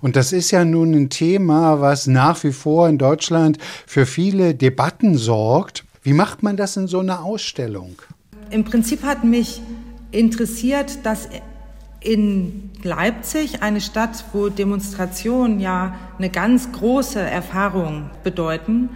[0.00, 4.54] Und das ist ja nun ein Thema, was nach wie vor in Deutschland für viele
[4.54, 5.84] Debatten sorgt.
[6.04, 7.96] Wie macht man das in so einer Ausstellung?
[8.50, 9.60] Im Prinzip hat mich
[10.10, 11.28] interessiert, dass
[12.00, 18.90] in Leipzig, eine Stadt, wo Demonstrationen ja eine ganz große Erfahrung bedeuten,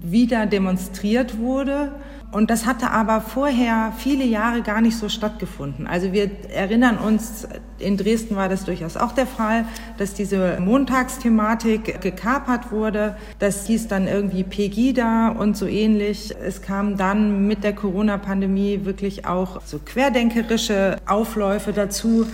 [0.00, 1.92] wieder demonstriert wurde.
[2.30, 5.86] Und das hatte aber vorher viele Jahre gar nicht so stattgefunden.
[5.86, 7.48] Also wir erinnern uns,
[7.78, 9.64] in Dresden war das durchaus auch der Fall,
[9.96, 13.16] dass diese Montagsthematik gekapert wurde.
[13.38, 16.34] Das hieß dann irgendwie Pegida und so ähnlich.
[16.44, 22.26] Es kam dann mit der Corona-Pandemie wirklich auch so querdenkerische Aufläufe dazu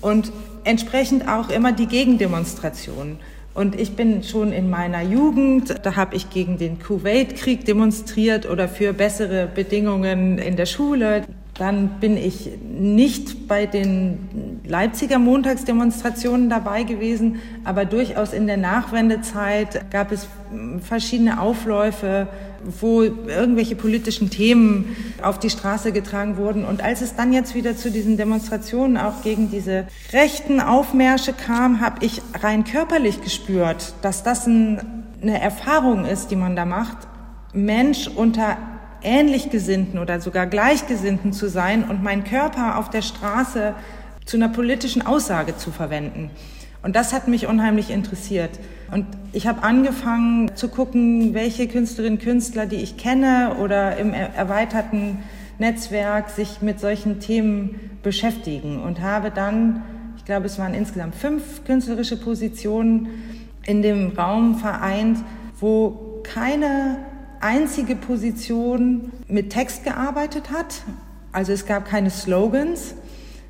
[0.00, 0.32] und
[0.64, 3.20] entsprechend auch immer die Gegendemonstrationen.
[3.56, 8.68] Und ich bin schon in meiner Jugend, da habe ich gegen den Kuwait-Krieg demonstriert oder
[8.68, 11.22] für bessere Bedingungen in der Schule.
[11.54, 19.90] Dann bin ich nicht bei den Leipziger Montagsdemonstrationen dabei gewesen, aber durchaus in der Nachwendezeit
[19.90, 20.28] gab es
[20.80, 22.28] verschiedene Aufläufe,
[22.64, 26.64] wo irgendwelche politischen Themen auf die Straße getragen wurden.
[26.64, 31.80] Und als es dann jetzt wieder zu diesen Demonstrationen auch gegen diese rechten Aufmärsche kam,
[31.80, 36.98] habe ich rein körperlich gespürt, dass das ein, eine Erfahrung ist, die man da macht,
[37.52, 38.56] Mensch unter
[39.02, 43.74] ähnlich Gesinnten oder sogar Gleichgesinnten zu sein und meinen Körper auf der Straße
[44.24, 46.30] zu einer politischen Aussage zu verwenden.
[46.86, 48.60] Und das hat mich unheimlich interessiert.
[48.92, 54.14] Und ich habe angefangen zu gucken, welche Künstlerinnen und Künstler, die ich kenne oder im
[54.14, 55.18] erweiterten
[55.58, 59.82] Netzwerk sich mit solchen Themen beschäftigen und habe dann,
[60.16, 63.08] ich glaube, es waren insgesamt fünf künstlerische Positionen
[63.66, 65.18] in dem Raum vereint,
[65.58, 66.98] wo keine
[67.40, 70.84] einzige Position mit Text gearbeitet hat.
[71.32, 72.94] Also es gab keine Slogans.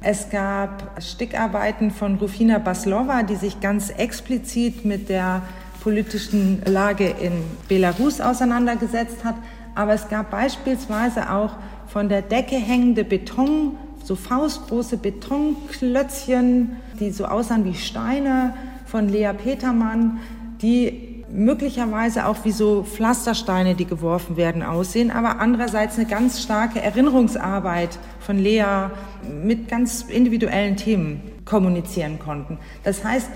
[0.09, 5.43] Es gab Stickarbeiten von Rufina Baslova, die sich ganz explizit mit der
[5.83, 7.33] politischen Lage in
[7.67, 9.35] Belarus auseinandergesetzt hat.
[9.75, 11.57] Aber es gab beispielsweise auch
[11.89, 18.55] von der Decke hängende Beton, so faustgroße Betonklötzchen, die so aussahen wie Steine
[18.87, 20.21] von Lea Petermann,
[20.63, 26.81] die möglicherweise auch wie so Pflastersteine, die geworfen werden, aussehen, aber andererseits eine ganz starke
[26.81, 28.91] Erinnerungsarbeit von Lea
[29.43, 32.59] mit ganz individuellen Themen kommunizieren konnten.
[32.85, 33.29] Das heißt,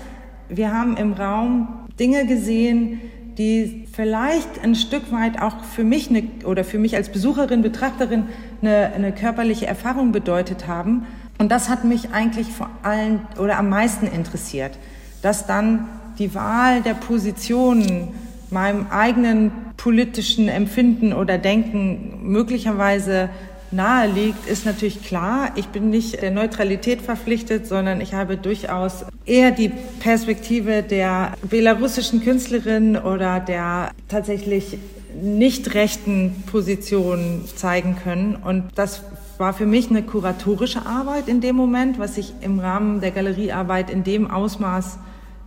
[0.49, 3.01] wir haben im Raum Dinge gesehen,
[3.37, 8.25] die vielleicht ein Stück weit auch für mich eine, oder für mich als Besucherin, Betrachterin
[8.61, 11.05] eine, eine körperliche Erfahrung bedeutet haben.
[11.37, 14.77] Und das hat mich eigentlich vor allem oder am meisten interessiert,
[15.21, 15.87] dass dann
[16.21, 18.09] die Wahl der Positionen
[18.51, 23.29] meinem eigenen politischen Empfinden oder Denken möglicherweise
[23.71, 25.51] nahe liegt, ist natürlich klar.
[25.55, 32.21] Ich bin nicht der Neutralität verpflichtet, sondern ich habe durchaus eher die Perspektive der belarussischen
[32.21, 34.77] Künstlerin oder der tatsächlich
[35.19, 38.35] nicht rechten Position zeigen können.
[38.35, 39.01] Und das
[39.39, 43.89] war für mich eine kuratorische Arbeit in dem Moment, was ich im Rahmen der Galeriearbeit
[43.89, 44.99] in dem Ausmaß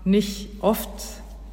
[0.04, 0.88] nicht oft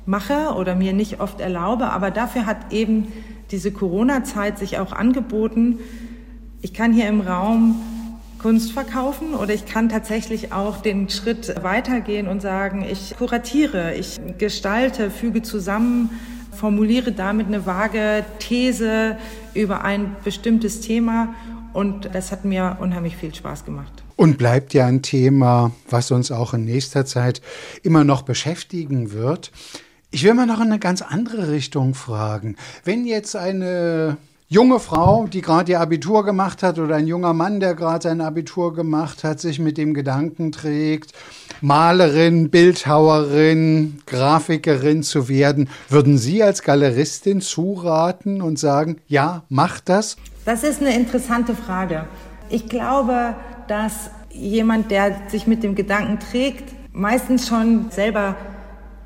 [0.06, 1.90] mache oder mir nicht oft erlaube.
[1.92, 3.12] Aber dafür hat eben
[3.52, 5.80] diese Corona-Zeit sich auch angeboten.
[6.62, 7.82] Ich kann hier im Raum
[8.42, 14.20] Kunst verkaufen oder ich kann tatsächlich auch den Schritt weitergehen und sagen, ich kuratiere, ich
[14.40, 16.10] gestalte, füge zusammen,
[16.52, 19.18] formuliere damit eine vage These
[19.54, 21.36] über ein bestimmtes Thema
[21.74, 24.01] und das hat mir unheimlich viel Spaß gemacht.
[24.22, 27.42] Und bleibt ja ein Thema, was uns auch in nächster Zeit
[27.82, 29.52] immer noch beschäftigen wird.
[30.12, 32.56] Ich will mal noch in eine ganz andere Richtung fragen.
[32.84, 34.18] Wenn jetzt eine
[34.48, 38.22] junge Frau, die gerade ihr Abitur gemacht hat, oder ein junger Mann, der gerade sein
[38.22, 41.14] Abitur gemacht hat, sich mit dem Gedanken trägt,
[41.62, 50.16] Malerin, Bildhauerin, Grafikerin zu werden, würden Sie als Galeristin zuraten und sagen, ja, mach das?
[50.46, 52.06] Das ist eine interessante Frage.
[52.52, 53.34] Ich glaube,
[53.72, 58.36] dass jemand, der sich mit dem Gedanken trägt, meistens schon selber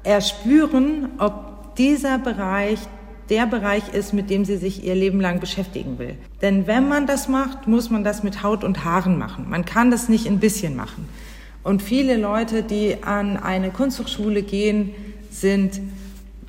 [0.03, 2.79] erspüren, ob dieser Bereich
[3.29, 6.15] der Bereich ist, mit dem sie sich ihr Leben lang beschäftigen will.
[6.41, 9.47] Denn wenn man das macht, muss man das mit Haut und Haaren machen.
[9.49, 11.07] Man kann das nicht ein bisschen machen.
[11.61, 14.95] Und viele Leute, die an eine Kunsthochschule gehen,
[15.29, 15.79] sind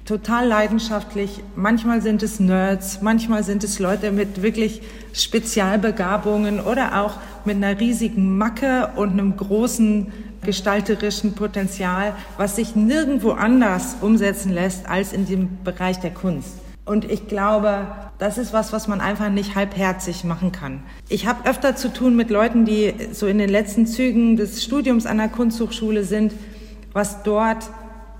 [0.06, 1.42] total leidenschaftlich.
[1.56, 4.80] Manchmal sind es Nerds, manchmal sind es Leute mit wirklich
[5.12, 13.32] Spezialbegabungen oder auch mit einer riesigen Macke und einem großen gestalterischen Potenzial, was sich nirgendwo
[13.32, 16.60] anders umsetzen lässt als in dem Bereich der Kunst.
[16.84, 17.88] Und ich glaube,
[18.18, 20.84] das ist was, was man einfach nicht halbherzig machen kann.
[21.08, 25.04] Ich habe öfter zu tun mit Leuten, die so in den letzten Zügen des Studiums
[25.04, 26.32] an der Kunsthochschule sind.
[26.92, 27.68] Was dort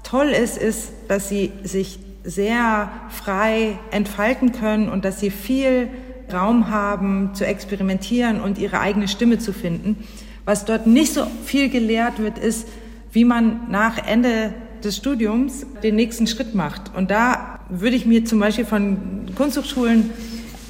[0.07, 5.89] toll ist, ist, dass sie sich sehr frei entfalten können und dass sie viel
[6.33, 10.05] Raum haben zu experimentieren und ihre eigene Stimme zu finden.
[10.45, 12.69] Was dort nicht so viel gelehrt wird, ist,
[13.13, 16.95] wie man nach Ende des Studiums den nächsten Schritt macht.
[16.95, 20.11] Und da würde ich mir zum Beispiel von Kunsthochschulen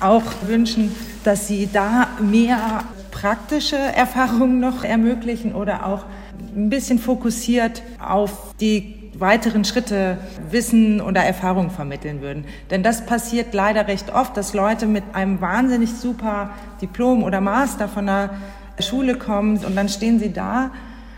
[0.00, 0.92] auch wünschen,
[1.24, 6.04] dass sie da mehr praktische Erfahrungen noch ermöglichen oder auch
[6.54, 10.18] ein bisschen fokussiert auf die weiteren Schritte
[10.50, 12.44] Wissen oder Erfahrung vermitteln würden.
[12.70, 16.50] Denn das passiert leider recht oft, dass Leute mit einem wahnsinnig super
[16.80, 18.30] Diplom oder Master von der
[18.80, 20.70] Schule kommen und dann stehen sie da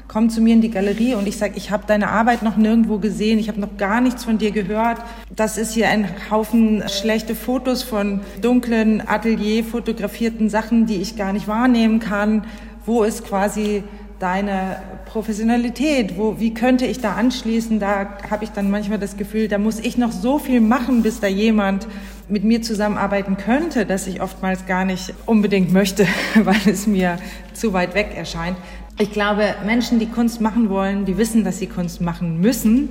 [0.09, 2.99] kommen zu mir in die Galerie und ich sage, ich habe deine Arbeit noch nirgendwo
[2.99, 4.99] gesehen, ich habe noch gar nichts von dir gehört.
[5.37, 11.35] Das ist hier ein Haufen schlechte Fotos von dunklen Atelier fotografierten Sachen, die ich gar
[11.35, 12.45] nicht wahrnehmen kann.
[12.87, 13.85] Wo ist quasi
[14.19, 16.17] deine Professionalität?
[16.17, 17.79] Wo, wie könnte ich da anschließen?
[17.81, 21.21] Da habe ich dann manchmal das Gefühl, da muss ich noch so viel machen, bis
[21.21, 21.87] da jemand
[22.29, 27.19] mit mir zusammenarbeiten könnte, dass ich oftmals gar nicht unbedingt möchte, weil es mir
[27.55, 28.57] zu weit weg erscheint.
[28.99, 32.89] Ich glaube, Menschen, die Kunst machen wollen, die wissen, dass sie Kunst machen müssen.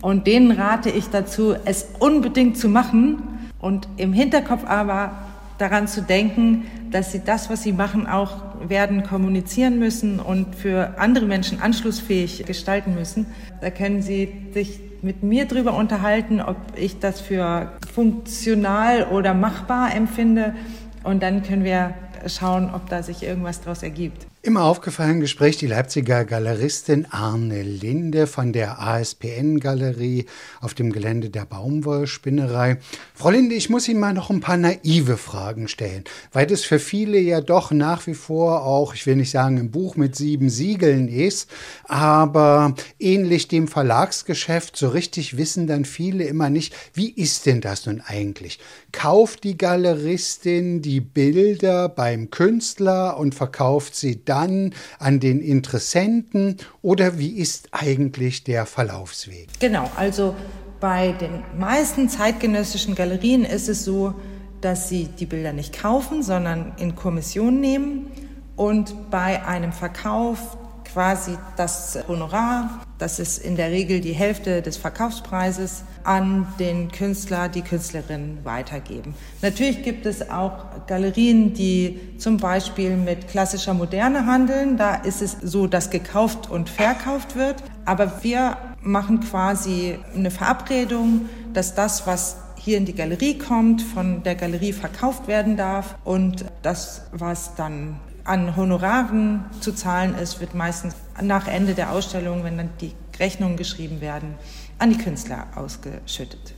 [0.00, 3.22] Und denen rate ich dazu, es unbedingt zu machen
[3.58, 5.12] und im Hinterkopf aber
[5.58, 10.98] daran zu denken, dass sie das, was sie machen, auch werden kommunizieren müssen und für
[10.98, 13.26] andere Menschen anschlussfähig gestalten müssen.
[13.60, 19.94] Da können sie sich mit mir drüber unterhalten, ob ich das für funktional oder machbar
[19.94, 20.54] empfinde.
[21.02, 21.94] Und dann können wir
[22.26, 24.26] schauen, ob da sich irgendwas daraus ergibt.
[24.44, 30.26] Immer aufgefallen Gespräch die Leipziger Galeristin Arne Linde von der ASPN-Galerie
[30.60, 32.76] auf dem Gelände der Baumwollspinnerei.
[33.14, 36.78] Frau Linde, ich muss Ihnen mal noch ein paar naive Fragen stellen, weil das für
[36.78, 40.50] viele ja doch nach wie vor auch, ich will nicht sagen, ein Buch mit sieben
[40.50, 41.48] Siegeln ist,
[41.84, 47.86] aber ähnlich dem Verlagsgeschäft, so richtig wissen dann viele immer nicht, wie ist denn das
[47.86, 48.58] nun eigentlich?
[48.92, 56.56] Kauft die Galeristin die Bilder beim Künstler und verkauft sie dann dann an den Interessenten
[56.82, 59.48] oder wie ist eigentlich der Verlaufsweg?
[59.60, 60.34] Genau, also
[60.80, 64.14] bei den meisten zeitgenössischen Galerien ist es so,
[64.60, 68.10] dass sie die Bilder nicht kaufen, sondern in Kommission nehmen
[68.56, 70.56] und bei einem Verkauf
[70.94, 77.48] quasi das Honorar, das ist in der Regel die Hälfte des Verkaufspreises, an den Künstler,
[77.48, 79.14] die Künstlerin weitergeben.
[79.42, 84.76] Natürlich gibt es auch Galerien, die zum Beispiel mit klassischer Moderne handeln.
[84.76, 87.64] Da ist es so, dass gekauft und verkauft wird.
[87.84, 94.22] Aber wir machen quasi eine Verabredung, dass das, was hier in die Galerie kommt, von
[94.22, 100.54] der Galerie verkauft werden darf und das, was dann an Honoraren zu zahlen ist, wird
[100.54, 104.34] meistens nach Ende der Ausstellung, wenn dann die Rechnungen geschrieben werden,
[104.78, 106.54] an die Künstler ausgeschüttet.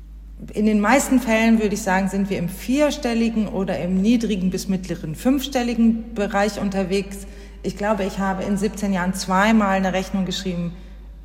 [0.53, 4.69] In den meisten Fällen würde ich sagen, sind wir im vierstelligen oder im niedrigen bis
[4.69, 7.27] mittleren fünfstelligen Bereich unterwegs.
[7.63, 10.75] Ich glaube, ich habe in 17 Jahren zweimal eine Rechnung geschrieben,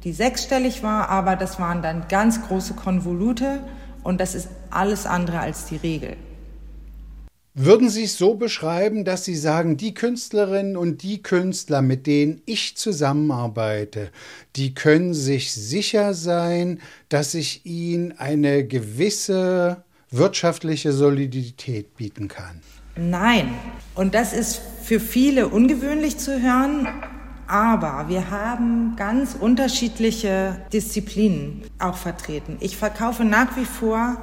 [0.04, 3.60] die sechsstellig war, aber das waren dann ganz große Konvolute
[4.02, 6.16] und das ist alles andere als die Regel.
[7.54, 12.41] Würden Sie es so beschreiben, dass Sie sagen, die Künstlerinnen und die Künstler, mit denen
[12.45, 14.10] ich zusammenarbeite,
[14.56, 16.80] die können sich sicher sein,
[17.10, 22.62] dass ich ihnen eine gewisse wirtschaftliche Solidität bieten kann?
[22.95, 23.54] Nein.
[23.95, 26.88] Und das ist für viele ungewöhnlich zu hören.
[27.47, 32.56] Aber wir haben ganz unterschiedliche Disziplinen auch vertreten.
[32.62, 34.16] Ich verkaufe nach wie vor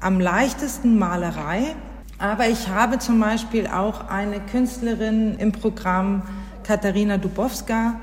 [0.00, 1.76] am leichtesten Malerei
[2.22, 6.22] aber ich habe zum Beispiel auch eine Künstlerin im Programm,
[6.62, 7.96] Katharina Dubowska,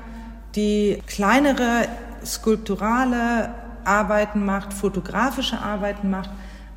[0.54, 1.88] die kleinere
[2.22, 3.54] skulpturale
[3.86, 6.28] Arbeiten macht, fotografische Arbeiten macht,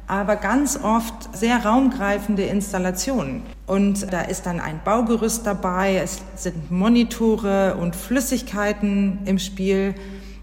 [0.07, 3.43] aber ganz oft sehr raumgreifende Installationen.
[3.67, 9.95] Und da ist dann ein Baugerüst dabei, es sind Monitore und Flüssigkeiten im Spiel.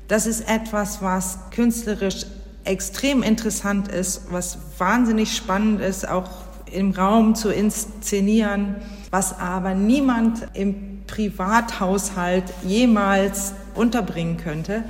[0.06, 2.26] Das ist etwas, was künstlerisch
[2.64, 6.28] extrem interessant ist, was wahnsinnig spannend ist, auch
[6.72, 8.76] im Raum zu inszenieren,
[9.10, 14.84] was aber niemand im Privathaushalt jemals unterbringen könnte.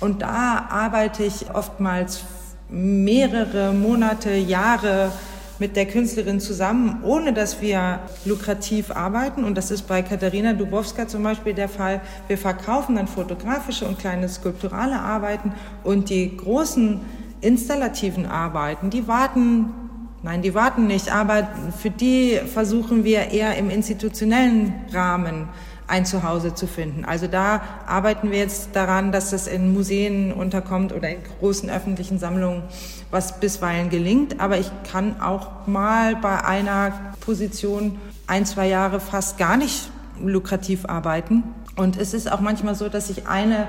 [0.00, 2.24] Und da arbeite ich oftmals
[2.70, 5.10] mehrere Monate, Jahre
[5.58, 9.44] mit der Künstlerin zusammen, ohne dass wir lukrativ arbeiten.
[9.44, 12.00] Und das ist bei Katharina Dubowska zum Beispiel der Fall.
[12.28, 15.52] Wir verkaufen dann fotografische und kleine skulpturale Arbeiten
[15.82, 17.00] und die großen
[17.40, 19.87] installativen Arbeiten, die warten
[20.28, 21.48] Nein, die warten nicht, aber
[21.80, 25.48] für die versuchen wir eher im institutionellen Rahmen
[25.86, 27.06] ein Zuhause zu finden.
[27.06, 32.18] Also da arbeiten wir jetzt daran, dass das in Museen unterkommt oder in großen öffentlichen
[32.18, 32.64] Sammlungen,
[33.10, 34.38] was bisweilen gelingt.
[34.38, 39.90] Aber ich kann auch mal bei einer Position ein, zwei Jahre fast gar nicht
[40.22, 41.42] lukrativ arbeiten.
[41.74, 43.66] Und es ist auch manchmal so, dass ich eine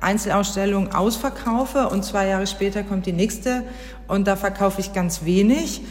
[0.00, 3.64] Einzelausstellung ausverkaufe und zwei Jahre später kommt die nächste
[4.06, 5.82] und da verkaufe ich ganz wenig.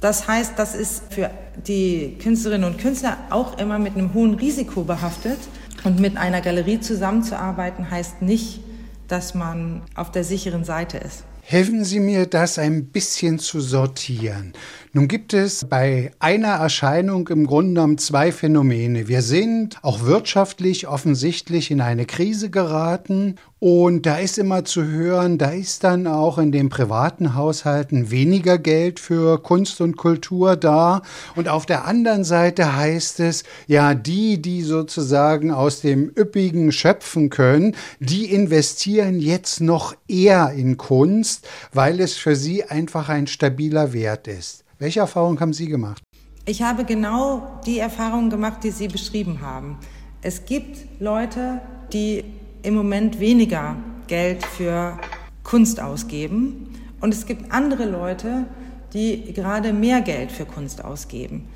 [0.00, 1.30] Das heißt, das ist für
[1.66, 5.38] die Künstlerinnen und Künstler auch immer mit einem hohen Risiko behaftet.
[5.84, 8.60] Und mit einer Galerie zusammenzuarbeiten heißt nicht,
[9.08, 11.24] dass man auf der sicheren Seite ist.
[11.46, 14.54] Helfen Sie mir, das ein bisschen zu sortieren.
[14.94, 19.08] Nun gibt es bei einer Erscheinung im Grunde genommen zwei Phänomene.
[19.08, 23.34] Wir sind auch wirtschaftlich offensichtlich in eine Krise geraten
[23.64, 28.58] und da ist immer zu hören, da ist dann auch in den privaten Haushalten weniger
[28.58, 31.00] Geld für Kunst und Kultur da.
[31.34, 37.30] Und auf der anderen Seite heißt es, ja, die, die sozusagen aus dem Üppigen schöpfen
[37.30, 43.94] können, die investieren jetzt noch eher in Kunst, weil es für sie einfach ein stabiler
[43.94, 44.66] Wert ist.
[44.78, 46.02] Welche Erfahrung haben Sie gemacht?
[46.44, 49.78] Ich habe genau die Erfahrungen gemacht, die Sie beschrieben haben.
[50.20, 51.62] Es gibt Leute,
[51.94, 52.24] die
[52.64, 54.98] im Moment weniger Geld für
[55.42, 58.46] Kunst ausgeben und es gibt andere Leute,
[58.94, 61.48] die gerade mehr Geld für Kunst ausgeben.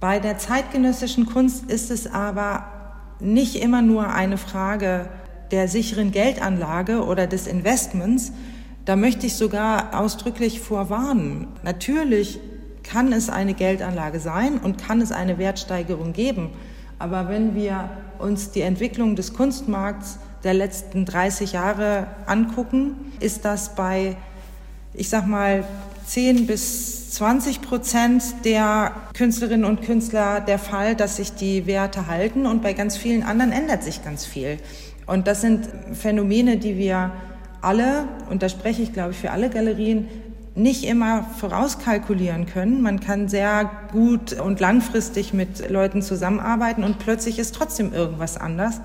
[0.00, 2.64] Bei der zeitgenössischen Kunst ist es aber
[3.20, 5.08] nicht immer nur eine Frage
[5.50, 8.32] der sicheren Geldanlage oder des Investments.
[8.84, 11.48] Da möchte ich sogar ausdrücklich vorwarnen.
[11.62, 12.40] Natürlich
[12.82, 16.50] kann es eine Geldanlage sein und kann es eine Wertsteigerung geben.
[16.98, 23.74] Aber wenn wir uns die Entwicklung des Kunstmarkts der letzten 30 Jahre angucken, ist das
[23.74, 24.16] bei,
[24.92, 25.64] ich sag mal,
[26.06, 32.46] 10 bis 20 Prozent der Künstlerinnen und Künstler der Fall, dass sich die Werte halten
[32.46, 34.58] und bei ganz vielen anderen ändert sich ganz viel.
[35.06, 37.12] Und das sind Phänomene, die wir
[37.62, 40.08] alle, und da spreche ich, glaube ich, für alle Galerien,
[40.54, 42.80] nicht immer vorauskalkulieren können.
[42.80, 48.80] Man kann sehr gut und langfristig mit Leuten zusammenarbeiten und plötzlich ist trotzdem irgendwas anders.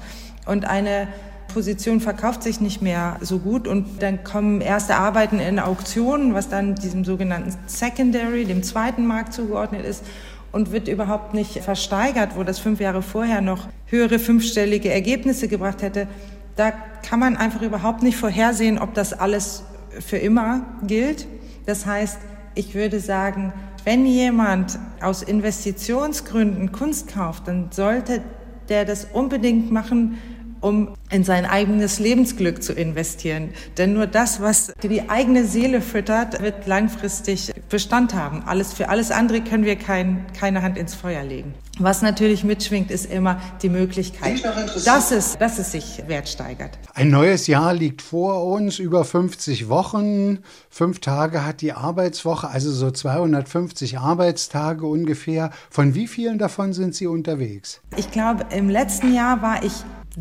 [0.45, 1.07] Und eine
[1.50, 6.50] Position verkauft sich nicht mehr so gut und dann kommen erste Arbeiten in Auktionen, was
[6.50, 10.04] dann diesem sogenannten Secondary, dem zweiten Markt zugeordnet ist
[10.52, 15.82] und wird überhaupt nicht versteigert, wo das fünf Jahre vorher noch höhere fünfstellige Ergebnisse gebracht
[15.82, 16.08] hätte.
[16.56, 16.72] Da
[17.08, 19.64] kann man einfach überhaupt nicht vorhersehen, ob das alles
[20.00, 21.28] für immer gilt.
[21.66, 22.18] Das heißt,
[22.56, 28.22] ich würde sagen, wenn jemand aus Investitionsgründen Kunst kauft, dann sollte
[28.70, 30.18] der das unbedingt machen,
[30.62, 33.49] um in sein eigenes Lebensglück zu investieren.
[33.78, 38.43] Denn nur das, was die eigene Seele füttert, wird langfristig Bestand haben.
[38.45, 41.53] Alles, für alles andere können wir kein, keine Hand ins Feuer legen.
[41.82, 44.43] Was natürlich mitschwingt, ist immer die Möglichkeit,
[44.86, 46.78] dass es, dass es sich wert steigert.
[46.93, 50.39] Ein neues Jahr liegt vor uns, über 50 Wochen.
[50.70, 55.51] Fünf Tage hat die Arbeitswoche, also so 250 Arbeitstage ungefähr.
[55.70, 57.80] Von wie vielen davon sind Sie unterwegs?
[57.95, 59.72] Ich glaube, im letzten Jahr war ich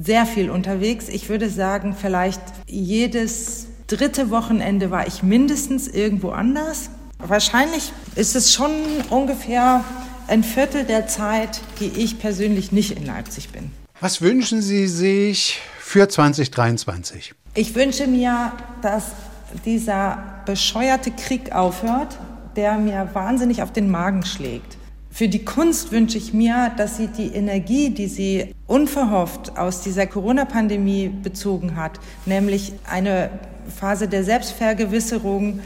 [0.01, 1.09] sehr viel unterwegs.
[1.09, 6.91] Ich würde sagen, vielleicht jedes dritte Wochenende war ich mindestens irgendwo anders.
[7.19, 8.71] Wahrscheinlich ist es schon
[9.11, 9.85] ungefähr
[10.29, 13.71] ein Viertel der Zeit, die ich persönlich nicht in Leipzig bin.
[14.01, 17.35] Was wünschen Sie sich für 2023?
[17.55, 19.07] Ich wünsche mir, dass
[19.65, 22.19] dieser bescheuerte Krieg aufhört,
[22.55, 24.78] der mir wahnsinnig auf den Magen schlägt.
[25.19, 30.07] Für die Kunst wünsche ich mir, dass sie die Energie, die sie unverhofft aus dieser
[30.07, 33.29] Corona-Pandemie bezogen hat, nämlich eine
[33.69, 35.59] Phase der Selbstvergewisserung,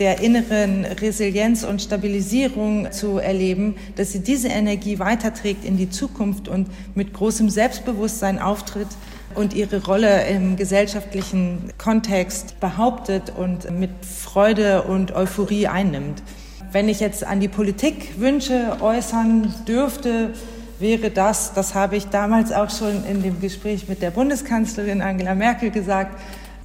[0.00, 6.48] der inneren Resilienz und Stabilisierung zu erleben, dass sie diese Energie weiterträgt in die Zukunft
[6.48, 8.88] und mit großem Selbstbewusstsein auftritt
[9.36, 16.24] und ihre Rolle im gesellschaftlichen Kontext behauptet und mit Freude und Euphorie einnimmt.
[16.72, 20.32] Wenn ich jetzt an die Politik Wünsche äußern dürfte,
[20.80, 25.34] wäre das, das habe ich damals auch schon in dem Gespräch mit der Bundeskanzlerin Angela
[25.34, 26.20] Merkel gesagt,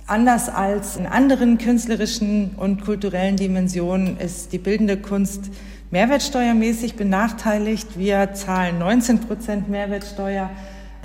[0.07, 5.51] anders als in anderen künstlerischen und kulturellen Dimensionen ist die bildende Kunst
[5.91, 7.97] mehrwertsteuermäßig benachteiligt.
[7.97, 10.49] Wir zahlen 19 Prozent Mehrwertsteuer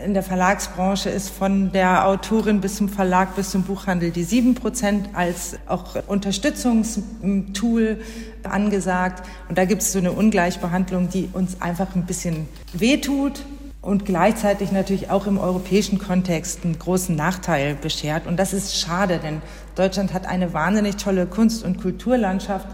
[0.05, 4.55] in der Verlagsbranche ist von der Autorin bis zum Verlag bis zum Buchhandel die 7
[4.55, 8.01] Prozent als auch Unterstützungstool
[8.43, 9.27] angesagt.
[9.49, 13.45] Und da gibt es so eine Ungleichbehandlung, die uns einfach ein bisschen wehtut
[13.81, 18.27] und gleichzeitig natürlich auch im europäischen Kontext einen großen Nachteil beschert.
[18.27, 19.41] Und das ist schade, denn
[19.77, 22.67] Deutschland hat eine wahnsinnig tolle Kunst- und Kulturlandschaft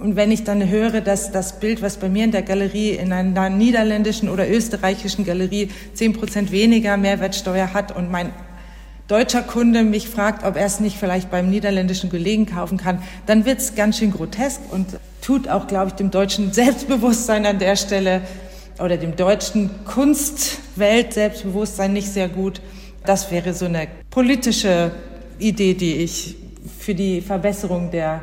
[0.00, 3.12] und wenn ich dann höre, dass das Bild, was bei mir in der Galerie, in
[3.12, 8.32] einer niederländischen oder österreichischen Galerie zehn Prozent weniger Mehrwertsteuer hat und mein
[9.08, 13.44] deutscher Kunde mich fragt, ob er es nicht vielleicht beim niederländischen Kollegen kaufen kann, dann
[13.44, 14.86] wird es ganz schön grotesk und
[15.20, 18.22] tut auch, glaube ich, dem deutschen Selbstbewusstsein an der Stelle
[18.78, 22.62] oder dem deutschen Kunstwelt Selbstbewusstsein nicht sehr gut.
[23.04, 24.92] Das wäre so eine politische
[25.38, 26.36] Idee, die ich
[26.78, 28.22] für die Verbesserung der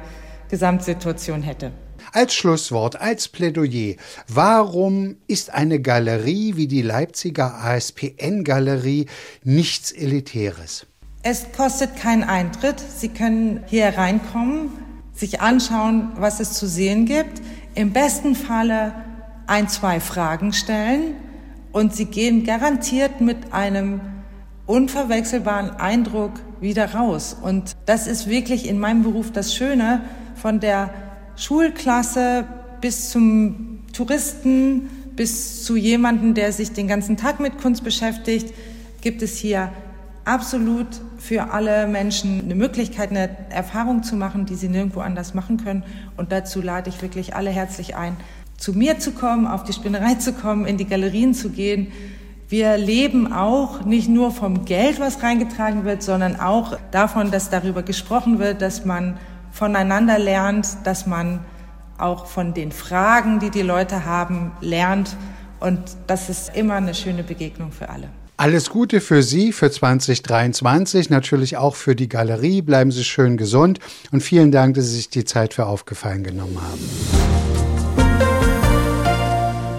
[0.49, 1.71] Gesamtsituation hätte.
[2.13, 3.95] Als Schlusswort, als Plädoyer,
[4.27, 9.07] warum ist eine Galerie wie die Leipziger ASPN-Galerie
[9.43, 10.85] nichts Elitäres?
[11.23, 12.79] Es kostet keinen Eintritt.
[12.79, 14.69] Sie können hier reinkommen,
[15.13, 17.41] sich anschauen, was es zu sehen gibt.
[17.75, 18.93] Im besten Falle
[19.47, 21.15] ein, zwei Fragen stellen
[21.71, 23.99] und Sie gehen garantiert mit einem
[24.65, 27.35] unverwechselbaren Eindruck wieder raus.
[27.41, 30.01] Und das ist wirklich in meinem Beruf das Schöne
[30.41, 30.89] von der
[31.35, 32.45] Schulklasse
[32.81, 38.53] bis zum Touristen, bis zu jemandem, der sich den ganzen Tag mit Kunst beschäftigt,
[39.01, 39.71] gibt es hier
[40.25, 45.57] absolut für alle Menschen eine Möglichkeit, eine Erfahrung zu machen, die sie nirgendwo anders machen
[45.57, 45.83] können.
[46.17, 48.17] Und dazu lade ich wirklich alle herzlich ein,
[48.57, 51.91] zu mir zu kommen, auf die Spinnerei zu kommen, in die Galerien zu gehen.
[52.49, 57.83] Wir leben auch nicht nur vom Geld, was reingetragen wird, sondern auch davon, dass darüber
[57.83, 59.17] gesprochen wird, dass man
[59.57, 61.39] voneinander lernt, dass man
[61.97, 65.17] auch von den Fragen, die die Leute haben, lernt.
[65.59, 68.09] Und das ist immer eine schöne Begegnung für alle.
[68.39, 72.61] Alles Gute für Sie für 2023, natürlich auch für die Galerie.
[72.61, 73.79] Bleiben Sie schön gesund
[74.11, 77.27] und vielen Dank, dass Sie sich die Zeit für aufgefallen genommen haben.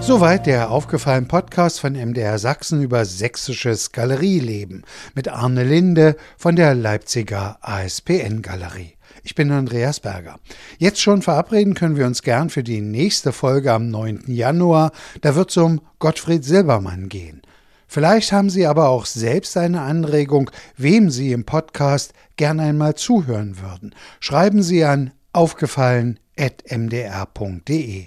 [0.01, 4.83] Soweit der aufgefallen Podcast von MDR Sachsen über sächsisches Galerieleben
[5.15, 8.98] mit Arne Linde von der Leipziger ASPN Galerie.
[9.29, 10.39] Ich bin Andreas Berger.
[10.79, 14.23] Jetzt schon verabreden können wir uns gern für die nächste Folge am 9.
[14.25, 14.91] Januar.
[15.21, 17.43] Da wird es um Gottfried Silbermann gehen.
[17.87, 23.61] Vielleicht haben Sie aber auch selbst eine Anregung, wem Sie im Podcast gern einmal zuhören
[23.61, 23.93] würden.
[24.19, 28.05] Schreiben Sie an aufgefallen.mdr.de.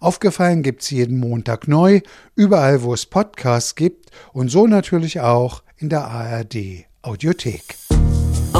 [0.00, 2.00] Aufgefallen gibt's jeden Montag neu,
[2.34, 7.76] überall wo es Podcasts gibt und so natürlich auch in der ARD Audiothek.